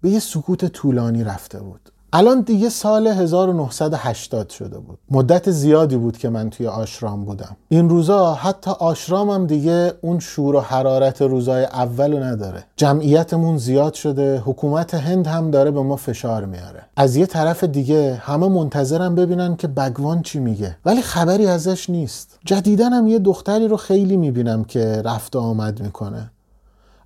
به 0.00 0.10
یه 0.10 0.18
سکوت 0.18 0.64
طولانی 0.64 1.24
رفته 1.24 1.58
بود. 1.60 1.92
الان 2.12 2.40
دیگه 2.40 2.68
سال 2.68 3.06
1980 3.06 4.50
شده 4.50 4.78
بود. 4.78 4.98
مدت 5.10 5.50
زیادی 5.50 5.96
بود 5.96 6.18
که 6.18 6.28
من 6.28 6.50
توی 6.50 6.66
آشرام 6.66 7.24
بودم. 7.24 7.56
این 7.68 7.88
روزا 7.88 8.34
حتی 8.34 8.70
آشرامم 8.70 9.46
دیگه 9.46 9.92
اون 10.00 10.18
شور 10.18 10.54
و 10.54 10.60
حرارت 10.60 11.22
روزای 11.22 11.64
اولو 11.64 12.18
نداره. 12.18 12.64
جمعیتمون 12.76 13.58
زیاد 13.58 13.94
شده 13.94 14.42
حکومت 14.44 14.94
هند 14.94 15.26
هم 15.26 15.50
داره 15.50 15.70
به 15.70 15.82
ما 15.82 15.96
فشار 15.96 16.44
میاره. 16.44 16.82
از 16.96 17.16
یه 17.16 17.26
طرف 17.26 17.64
دیگه 17.64 18.14
همه 18.14 18.48
منتظرم 18.48 19.14
ببینن 19.14 19.56
که 19.56 19.68
بگوان 19.68 20.22
چی 20.22 20.38
میگه. 20.38 20.76
ولی 20.84 21.02
خبری 21.02 21.46
ازش 21.46 21.90
نیست. 21.90 22.38
جدیدن 22.44 22.92
هم 22.92 23.06
یه 23.06 23.18
دختری 23.18 23.68
رو 23.68 23.76
خیلی 23.76 24.16
می‌بینم 24.16 24.64
که 24.64 25.02
رفت 25.04 25.36
آمد 25.36 25.80
می‌کنه. 25.80 26.30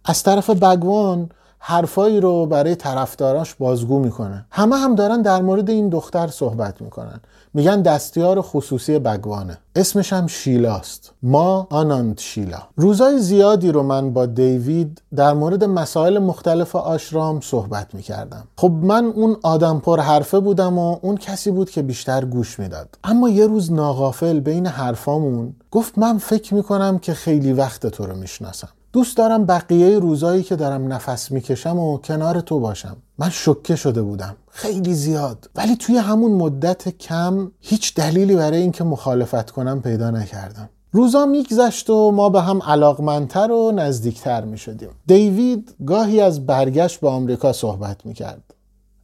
از 0.05 0.23
طرف 0.23 0.51
بگوان 0.51 1.31
حرفایی 1.65 2.21
رو 2.21 2.47
برای 2.47 2.75
طرفداراش 2.75 3.55
بازگو 3.55 3.99
می‌کنه. 3.99 4.47
همه 4.51 4.77
هم 4.77 4.95
دارن 4.95 5.23
در 5.23 5.43
مورد 5.43 5.71
این 5.71 5.89
دختر 5.89 6.27
صحبت 6.27 6.83
می‌کنن. 6.83 7.21
میگن 7.55 7.83
دستیار 7.83 8.41
خصوصی 8.41 8.99
بگوانه. 8.99 9.59
اسمش 9.77 10.13
هم 10.13 10.27
شیلاست. 10.27 11.13
ما 11.23 11.67
آناند 11.71 12.19
شیلا. 12.19 12.59
روزای 12.77 13.19
زیادی 13.19 13.73
رو 13.73 13.83
من 13.83 14.13
با 14.13 14.27
دیوید 14.27 15.03
در 15.17 15.33
مورد 15.33 15.65
مسائل 15.65 16.19
مختلف 16.19 16.77
آشرام 16.77 17.41
صحبت 17.41 17.95
می‌کردم. 17.95 18.45
خب 18.57 18.71
من 18.71 19.05
اون 19.05 19.37
آدم 19.43 19.79
پر 19.79 20.01
حرفه 20.01 20.41
بودم 20.41 20.79
و 20.79 20.99
اون 21.03 21.17
کسی 21.17 21.51
بود 21.51 21.71
که 21.71 21.83
بیشتر 21.83 22.25
گوش 22.25 22.59
می‌داد. 22.59 22.99
اما 23.05 23.29
یه 23.29 23.47
روز 23.47 23.73
ناغافل 23.73 24.41
بین 24.41 24.67
حرفامون 24.67 25.55
گفت 25.71 25.99
من 25.99 26.19
فکر 26.19 26.55
می‌کنم 26.55 26.99
که 26.99 27.15
خیلی 27.15 27.53
وقت 27.53 27.87
تو 27.87 28.07
رو 28.07 28.17
می‌شناسم. 28.17 28.69
دوست 28.93 29.17
دارم 29.17 29.47
بقیه 29.47 29.99
روزایی 29.99 30.43
که 30.43 30.57
دارم 30.57 30.93
نفس 30.93 31.31
می‌کشم 31.31 31.79
و 31.79 31.99
کنار 31.99 32.41
تو 32.41 32.61
باشم. 32.61 32.97
من 33.19 33.31
شکه 33.31 33.77
شده 33.77 34.03
بودم. 34.03 34.37
خیلی 34.51 34.95
زیاد. 34.95 35.51
ولی 35.57 35.77
توی 35.77 35.97
همون 35.97 36.33
مدت 36.33 36.89
کم 36.89 37.51
هیچ 37.61 37.95
دلیلی 37.95 38.37
برای 38.37 38.61
اینکه 38.61 38.85
مخالفت 38.85 39.51
کنم 39.51 39.83
پیدا 39.83 40.11
نکردم. 40.11 40.69
روزا 40.93 41.27
میگذشت 41.27 41.91
و 41.91 42.11
ما 42.11 42.29
به 42.29 42.41
هم 42.41 42.63
علاقمندتر 42.63 43.53
و 43.53 43.73
نزدیکتر 43.73 44.45
می‌شدیم. 44.45 44.91
دیوید 45.07 45.75
گاهی 45.87 46.21
از 46.21 46.47
برگشت 46.47 47.01
به 47.01 47.09
آمریکا 47.09 47.53
صحبت 47.53 48.07
می‌کرد. 48.07 48.55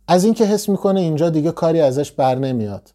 از 0.09 0.25
اینکه 0.25 0.45
حس 0.45 0.69
می‌کنه 0.69 1.01
اینجا 1.01 1.31
دیگه 1.31 1.51
کاری 1.51 1.81
ازش 1.81 2.13
بر 2.13 2.35
نمیاد. 2.35 2.91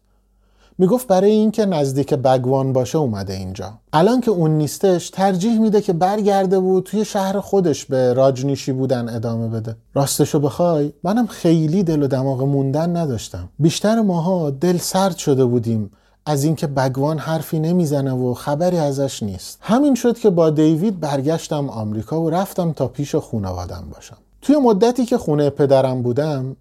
می‌گفت 0.78 1.06
برای 1.06 1.30
اینکه 1.30 1.66
نزدیک 1.66 2.14
بگوان 2.14 2.72
باشه 2.72 2.98
اومده 2.98 3.32
اینجا. 3.32 3.72
الان 3.92 4.20
که 4.20 4.30
اون 4.30 4.50
نیستش 4.50 5.10
ترجیح 5.10 5.58
میده 5.60 5.80
که 5.80 5.92
برگرده 5.92 6.58
و 6.58 6.80
توی 6.80 7.04
شهر 7.04 7.40
خودش 7.40 7.84
به 7.84 8.12
راجنیشی 8.12 8.72
بودن 8.72 9.08
ادامه 9.08 9.48
بده. 9.48 9.76
راستشو 9.94 10.38
بخوای؟ 10.38 10.92
منم 11.02 11.26
خیلی 11.26 11.82
دل 11.82 12.02
و 12.02 12.06
دماغ 12.06 12.42
موندن 12.42 12.96
نداشتم. 12.96 13.48
بیشتر 13.58 14.00
ماها 14.00 14.50
دل 14.50 14.76
سرد 14.76 15.16
شده 15.16 15.44
بودیم. 15.44 15.90
از 16.26 16.44
اینکه 16.44 16.66
بگوان 16.66 17.18
حرفی 17.18 17.58
نمی‌زنه 17.58 18.12
و 18.12 18.34
خبری 18.34 18.78
ازش 18.78 19.22
نیست. 19.22 19.58
همین 19.60 19.94
شد 19.94 20.18
که 20.18 20.30
با 20.30 20.50
دیوید 20.50 21.00
برگشتم 21.00 21.70
آمریکا 21.70 22.20
و 22.20 22.30
رفتم 22.30 22.72
تا 22.72 22.88
پیش 22.88 23.14
خونوادم 23.14 23.84
باشم. 23.94 24.16
توی 24.42 24.56
مدتی 24.56 25.04
که 25.04 25.18
خونه 25.18 25.50
پدرم 25.50 26.02
بودم 26.02 26.56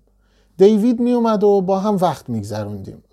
دیوید 0.57 0.99
می 0.99 1.11
اومد 1.11 1.43
و 1.43 1.61
با 1.61 1.79
هم 1.79 1.95
وقت 1.95 2.29
میگذروندیم. 2.29 3.03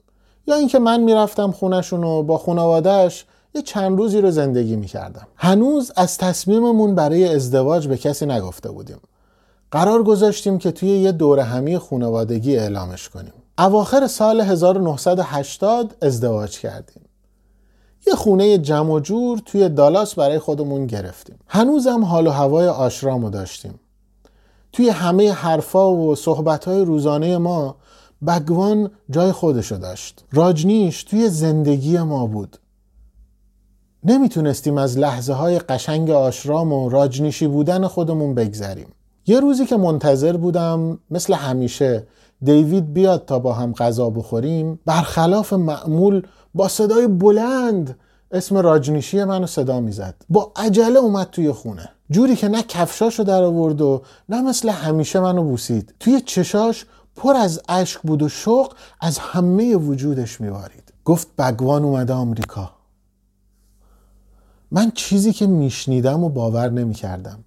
یا 0.46 0.55
اینکه 0.55 0.79
من 0.79 1.00
می‌رفتم 1.00 1.50
خونشون 1.50 2.05
و 2.05 2.22
با 2.22 2.38
خانوادهش 2.38 3.24
یه 3.55 3.62
چند 3.62 3.98
روزی 3.98 4.20
رو 4.20 4.31
زندگی 4.31 4.76
می‌کردم. 4.76 5.26
هنوز 5.37 5.92
از 5.96 6.18
تصمیممون 6.18 6.94
برای 6.94 7.35
ازدواج 7.35 7.88
به 7.88 7.96
کسی 7.96 8.26
نگفته 8.26 8.70
بودیم. 8.70 9.00
قرار 9.70 10.03
گذاشتیم 10.03 10.59
که 10.59 10.70
توی 10.70 10.88
یه 10.88 11.12
دور 11.12 11.40
همی 11.40 11.79
خانوادگی 11.79 12.57
اعلامش 12.57 13.09
کنیم. 13.09 13.33
اواخر 13.59 14.07
سال 14.07 14.40
1980 14.40 15.96
ازدواج 16.03 16.59
کردیم. 16.59 17.03
یه 18.07 18.14
خونه 18.14 18.59
جمع 18.59 18.92
و 18.92 19.00
جور 19.00 19.38
توی 19.38 19.68
دالاس 19.68 20.14
برای 20.14 20.38
خودمون 20.38 20.87
گرفتیم. 20.87 21.38
هنوزم 21.46 22.05
حال 22.05 22.26
و 22.26 22.31
هوای 22.31 22.68
آشرامو 22.68 23.31
داشتیم. 23.31 23.81
توی 24.72 24.88
همه 24.88 25.33
حرفا 25.33 25.92
و 25.92 26.14
صحبتهای 26.14 26.85
روزانه 26.85 27.38
ما 27.38 27.76
بگوان 28.26 28.90
جای 29.11 29.33
خودشو 29.33 29.76
داشت. 29.76 30.24
راجنیش 30.33 31.04
توی 31.04 31.28
زندگی 31.28 31.98
ما 31.98 32.26
بود. 32.26 32.56
نمی‌تونستیم 34.04 34.78
از 34.78 34.98
لحظه 34.98 35.33
های 35.33 35.59
قشنگ 35.59 36.11
آشرام 36.11 36.72
و 36.72 36.88
راجنیشی 36.88 37.46
بودن 37.46 37.87
خودمون 37.87 38.35
بگذریم. 38.35 38.88
یه 39.26 39.40
روزی 39.40 39.66
که 39.66 39.76
منتظر 39.76 40.37
بودم 40.37 40.98
مثل 41.11 41.35
همیشه 41.35 42.06
دیوید 42.42 42.92
بیاد 42.92 43.24
تا 43.24 43.38
با 43.38 43.52
هم 43.52 43.72
غذا 43.72 44.11
بخوریم 44.11 44.80
برخلاف 44.87 45.52
معمول 45.52 46.22
با 46.54 46.68
صدای 46.68 47.06
بلند 47.06 47.98
اسم 48.33 48.56
راجنیشی 48.56 49.24
منو 49.24 49.46
صدا 49.46 49.80
می‌زد. 49.80 50.14
با 50.28 50.52
عجله 50.56 50.98
اومد 50.98 51.30
توی 51.30 51.52
خونه. 51.52 51.88
جوری 52.11 52.37
که 52.37 52.48
نه 52.48 52.62
کفشاشو 52.62 53.22
در 53.22 53.42
آورد 53.42 53.80
و 53.80 54.02
نه 54.28 54.42
مثل 54.42 54.68
همیشه 54.68 55.20
منو 55.20 55.42
بوسید. 55.42 55.94
توی 56.00 56.20
چشاش 56.20 56.87
پر 57.22 57.37
از 57.37 57.61
اشک 57.68 58.00
بود 58.00 58.22
و 58.22 58.28
شوق 58.28 58.72
از 59.00 59.18
همه 59.18 59.76
وجودش 59.76 60.40
میبارید. 60.40 60.92
گفت 61.04 61.37
بگوان 61.37 61.85
اومده 61.85 62.12
آمریکا. 62.12 62.70
من 64.70 64.90
چیزی 64.90 65.33
که 65.33 65.46
میشنیدم 65.46 66.24
و 66.24 66.28
باور 66.28 66.70
نمی‌کردم. 66.70 67.38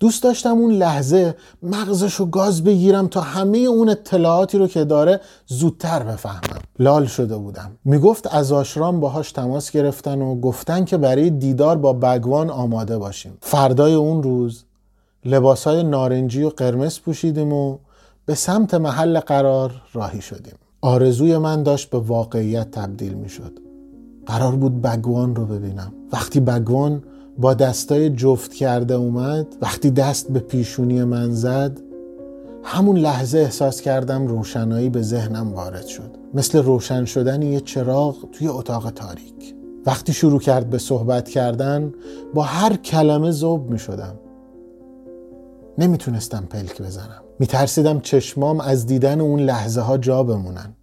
دوست 0.00 0.22
داشتم 0.22 0.50
اون 0.50 0.72
لحظه 0.72 1.36
مغزش 1.62 2.20
گاز 2.32 2.64
بگیرم 2.64 3.08
تا 3.08 3.20
همه 3.20 3.58
اون 3.58 3.88
اطلاعاتی 3.88 4.58
رو 4.58 4.66
که 4.66 4.84
داره 4.84 5.20
زودتر 5.46 6.02
بفهمم. 6.02 6.60
لال 6.78 7.06
شده 7.06 7.36
بودم. 7.36 7.70
می‌گفت 7.84 8.34
از 8.34 8.52
آشرام 8.52 9.00
باهاش 9.00 9.32
تماس 9.32 9.70
گرفتن 9.70 10.22
و 10.22 10.40
گفتن 10.40 10.84
که 10.84 10.96
برای 10.96 11.30
دیدار 11.30 11.78
با 11.78 11.92
بگوان 11.92 12.50
آماده 12.50 12.98
باشیم. 12.98 13.38
فردای 13.40 13.94
اون 13.94 14.22
روز 14.22 14.64
لباسای 15.24 15.82
نارنجی 15.82 16.42
و 16.42 16.48
قرمز 16.48 17.00
پوشیدیم 17.00 17.52
و 17.52 17.78
به 18.30 18.36
سمت 18.36 18.74
محل 18.74 19.20
قرار 19.20 19.82
راهی 19.92 20.20
شدیم. 20.20 20.54
آرزوی 20.80 21.38
من 21.38 21.62
داشت 21.62 21.90
به 21.90 21.98
واقعیت 21.98 22.70
تبدیل 22.70 23.14
می 23.14 23.28
شد 23.28 23.52
قرار 24.26 24.56
بود 24.56 24.82
بگوان 24.82 25.36
رو 25.36 25.46
ببینم. 25.46 25.92
وقتی 26.12 26.40
بگوان 26.40 27.02
با 27.38 27.54
دستای 27.54 28.10
جفت 28.10 28.54
کرده 28.54 28.94
اومد 28.94 29.46
وقتی 29.62 29.90
دست 29.90 30.32
به 30.32 30.38
پیشونی 30.38 31.04
من 31.04 31.30
زد 31.30 31.80
همون 32.62 32.96
لحظه 32.96 33.38
احساس 33.38 33.80
کردم 33.80 34.26
روشنایی 34.26 34.88
به 34.88 35.02
ذهنم 35.02 35.52
وارد 35.52 35.86
شد. 35.86 36.10
مثل 36.34 36.62
روشن 36.62 37.04
شدن 37.04 37.42
یه 37.42 37.60
چراغ 37.60 38.16
توی 38.32 38.48
اتاق 38.48 38.90
تاریک. 38.90 39.54
وقتی 39.86 40.12
شروع 40.12 40.40
کرد 40.40 40.70
به 40.70 40.78
صحبت 40.78 41.28
کردن 41.28 41.92
با 42.34 42.42
هر 42.42 42.76
کلمه 42.76 43.30
زوب 43.30 43.70
می 43.70 43.78
شدم 43.78 44.14
نمی‌تونستم 45.78 46.46
پلک 46.50 46.82
بزنم. 46.82 47.22
میترسیدم 47.40 48.00
چشمام 48.00 48.60
از 48.60 48.86
دیدن 48.86 49.20
اون 49.20 49.40
لحظه 49.40 49.80
ها 49.80 49.98
جا 49.98 50.22
بمونن. 50.22 50.74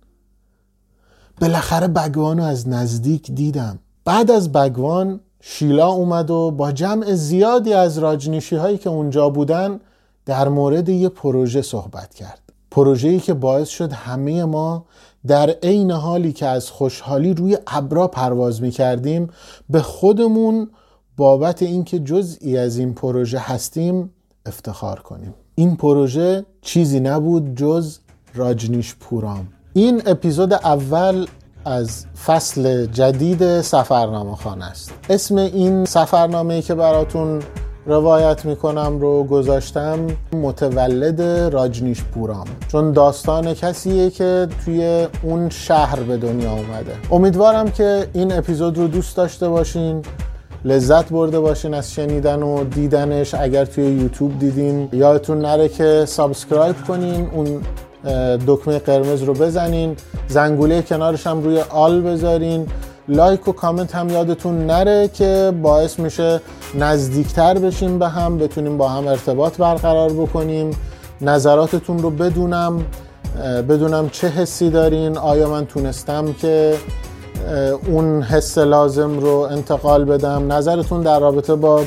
بالاخره 1.42 1.88
بگوانو 1.88 2.44
از 2.44 2.68
نزدیک 2.68 3.32
دیدم. 3.32 3.80
بعد 4.06 4.32
از 4.32 4.52
بگوان 4.52 5.20
شیلا 5.42 5.88
اومد 5.88 6.32
و 6.32 6.52
با 6.52 6.72
جمع 6.72 7.14
زیادی 7.14 7.74
از 7.74 7.98
راجنیشی 7.98 8.56
هایی 8.56 8.78
که 8.78 8.90
اونجا 8.90 9.30
بودن 9.30 9.80
در 10.26 10.48
مورد 10.50 10.90
یه 10.90 11.10
پروژه 11.10 11.62
صحبت 11.62 12.14
کرد. 12.14 12.42
پروژه‌ای 12.72 13.20
که 13.20 13.34
باعث 13.34 13.70
شد 13.70 13.92
همه 13.92 14.46
ما 14.46 14.86
در 15.28 15.50
عین 15.50 15.92
حالی 15.92 16.34
که 16.34 16.46
از 16.46 16.70
خوشحالی 16.70 17.34
روی 17.34 17.58
ابرا 17.68 18.08
پرواز 18.08 18.62
می 18.62 18.72
کردیم 18.72 19.30
به 19.70 19.82
خودمون 19.82 20.70
بابت 21.18 21.62
اینکه 21.62 22.00
جزئی 22.00 22.58
از 22.58 22.78
این 22.78 22.94
پروژه 22.94 23.40
هستیم 23.40 24.14
افتخار 24.46 25.00
کنیم. 25.00 25.34
این 25.60 25.76
پروژه 25.76 26.46
چیزی 26.62 27.00
نبود 27.00 27.56
جز 27.56 27.98
راجنیش 28.36 28.96
پورام. 29.00 29.48
این 29.74 30.02
اپیزود 30.06 30.54
اول 30.54 31.28
از 31.66 32.06
فصل 32.26 32.86
جدید 32.86 33.62
سفرنامه 33.62 34.36
خانه 34.36 34.66
است. 34.66 34.94
اسم 35.10 35.36
این 35.38 35.86
سفرنامه 35.86 36.54
ای 36.54 36.62
که 36.62 36.76
براتون 36.76 37.42
روایت 37.86 38.46
می‌کنم 38.46 39.00
رو 39.00 39.24
گذاشتم 39.24 40.00
متولد 40.34 41.22
راجنیش 41.54 42.04
پورام. 42.04 42.48
چون 42.68 42.92
داستان 42.92 43.54
کسیه 43.54 44.10
که 44.10 44.48
توی 44.66 45.08
اون 45.24 45.50
شهر 45.50 46.00
به 46.00 46.18
دنیا 46.18 46.52
اومده. 46.52 46.96
امیدوارم 47.12 47.72
که 47.72 48.08
این 48.14 48.32
اپیزود 48.32 48.78
رو 48.78 48.88
دوست 48.88 49.18
داشته 49.18 49.50
باشین. 49.50 50.02
لذت 50.66 51.10
برده 51.10 51.40
باشین 51.40 51.74
از 51.74 51.94
شنیدن 51.94 52.44
و 52.44 52.64
دیدنش. 52.64 53.34
اگر 53.34 53.66
توی 53.66 53.84
یوتیوب 53.84 54.40
دیدین 54.40 54.90
یادتون 54.94 55.40
نره 55.40 55.70
که 55.70 56.04
subscribe 56.08 56.76
کنین 56.88 57.30
اون 57.34 57.62
دکمه 58.48 58.80
قرمز 58.80 59.24
رو 59.24 59.34
بزنین. 59.34 59.96
زنگوله 60.28 60.82
کنارش 60.82 61.28
هم 61.28 61.44
روی 61.44 61.62
آل 61.70 62.02
بذارین. 62.02 62.68
لایک 63.08 63.48
و 63.48 63.52
کامنت 63.52 63.96
هم 63.96 64.10
یادتون 64.10 64.66
نره 64.66 65.08
که 65.08 65.54
باعث 65.62 66.00
میشه 66.00 66.42
نزدیکتر 66.80 67.54
بشیم 67.54 68.00
به 68.00 68.08
هم 68.08 68.38
بتونیم 68.38 68.78
با 68.78 68.90
هم 68.90 69.08
ارتباط 69.08 69.58
برقرار 69.58 70.14
بکنیم. 70.14 70.72
نظراتتون 71.22 72.00
رو 72.00 72.10
بدونم 72.10 72.86
بدونم 73.70 74.10
چه 74.10 74.28
حسی 74.28 74.70
دارین. 74.70 75.18
آیا 75.18 75.50
من 75.50 75.66
تونستم 75.66 76.34
که 76.34 76.74
اون 77.92 78.22
حس 78.22 78.58
لازم 78.58 79.20
رو 79.20 79.48
انتقال 79.52 80.06
بدم. 80.06 80.54
نظرتون 80.54 81.02
در 81.02 81.20
رابطه 81.20 81.56
با 81.56 81.82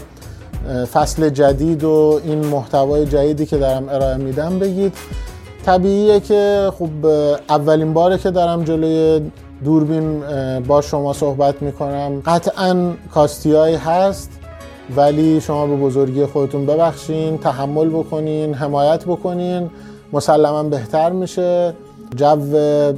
فصل 0.93 1.29
جدید 1.29 1.85
و 1.85 2.21
این 2.25 2.45
محتوای 2.47 3.07
جدیدی 3.07 3.47
که 3.47 3.59
دارم 3.59 3.89
ارائه 3.89 4.17
میدم 4.17 4.59
بگید. 4.59 4.95
طبیعیه 5.67 6.21
که 6.21 6.73
خب 6.79 7.07
اولین 7.49 7.93
باره 7.93 8.19
که 8.19 8.31
دارم 8.31 8.65
جلوی 8.65 9.31
دوربین 9.65 10.23
با 10.69 10.81
شما 10.81 11.13
صحبت 11.13 11.63
می‌کنم. 11.63 12.23
قطعا 12.27 12.93
کاستیایی 13.15 13.77
هست 13.77 14.31
ولی 14.97 15.41
شما 15.41 15.67
به 15.67 15.77
بزرگی 15.77 16.27
خودتون 16.27 16.67
ببخشین 16.67 17.39
تحمل 17.39 17.89
بکنین 17.89 18.55
حمایت 18.55 19.05
بکنین. 19.05 19.71
مسلما 20.13 20.63
بهتر 20.63 21.11
میشه. 21.11 21.75
جو 22.17 22.37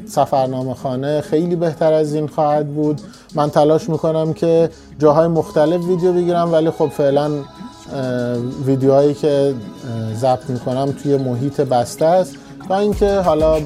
سفرنامه 0.06 0.74
خانه 0.74 1.20
خیلی 1.20 1.56
بهتر 1.56 1.92
از 1.92 2.14
این 2.14 2.26
خواهد 2.26 2.68
بود. 2.74 3.00
من 3.34 3.50
تلاش 3.50 3.88
می‌کنم 3.88 4.32
که 4.32 4.70
جاهای 4.98 5.26
مختلف 5.26 5.84
ویدیو 5.84 6.12
بگیرم 6.12 6.52
ولی 6.52 6.70
خب 6.70 6.88
فعلا 6.88 7.30
ویدیوهایی 8.66 9.14
که 9.14 9.54
ضبط 10.14 10.50
می‌کنم 10.50 10.94
توی 11.02 11.16
محیط 11.16 11.60
بسته 11.60 12.04
است. 12.04 12.34
تا 12.68 12.78
اینکه 12.78 13.20
حالا 13.20 13.58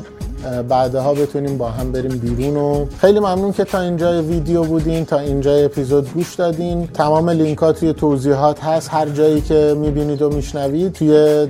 بعدها 0.68 1.14
بتونیم 1.14 1.59
با 1.59 1.68
هم 1.68 1.92
بریم 1.92 2.18
بیرون 2.18 2.56
و 2.56 2.87
خیلی 2.98 3.20
ممنون 3.20 3.52
که 3.52 3.64
تا 3.64 3.80
اینجا 3.80 4.22
ویدیو 4.22 4.64
بودین 4.64 5.04
تا 5.04 5.18
اینجا 5.18 5.54
اپیزود 5.54 6.12
گوش 6.14 6.35
دادین. 6.35 6.87
تمام 6.87 7.30
لینک 7.30 7.59
ها 7.59 7.72
توی 7.72 7.92
توضیحات 7.92 8.64
هست. 8.64 8.88
هر 8.92 9.09
جایی 9.09 9.40
که 9.40 9.76
می‌بینید 9.78 10.22
و 10.22 10.28
میشنوید 10.30 10.92
توی 10.92 11.46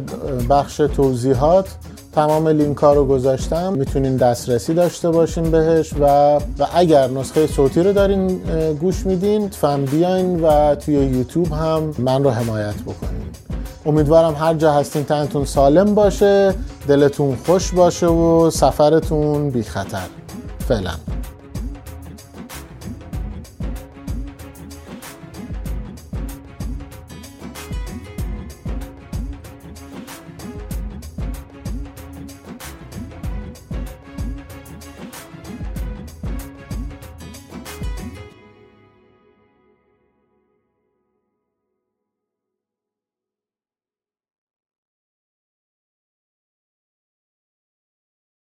بخش 0.50 0.76
توضیحات. 0.76 1.66
تمام 2.16 2.48
لینک 2.48 2.76
ها 2.76 2.92
رو 2.92 3.04
گذاشتم. 3.04 3.72
می‌تونین 3.72 4.16
دسترسی 4.16 4.74
داشته 4.74 5.10
باشین 5.10 5.50
بهش 5.50 5.92
و 5.92 6.04
و 6.58 6.66
اگر 6.74 7.08
نسخه 7.08 7.46
صوتی 7.46 7.82
رو 7.82 7.92
دارین 7.92 8.40
گوش 8.80 9.06
میدین 9.06 9.48
فهم 9.48 9.84
بیاین 9.84 10.40
و 10.40 10.74
توی 10.74 10.94
یوتیوب 10.94 11.52
هم 11.52 11.94
من 11.98 12.24
رو 12.24 12.30
حمایت 12.30 12.74
بکنین. 12.74 13.26
امیدوارم 13.86 14.34
هر 14.34 14.54
جا 14.54 14.72
هستین 14.72 15.04
تنتون 15.04 15.44
سالم 15.44 15.94
باشه 15.94 16.54
دلتون 16.88 17.36
خوش 17.46 17.72
باشه 17.72 18.06
و 18.06 18.50
سفرتون 18.50 19.50
بی 19.50 19.62
خطر. 19.62 20.06
فعلا. 20.68 20.90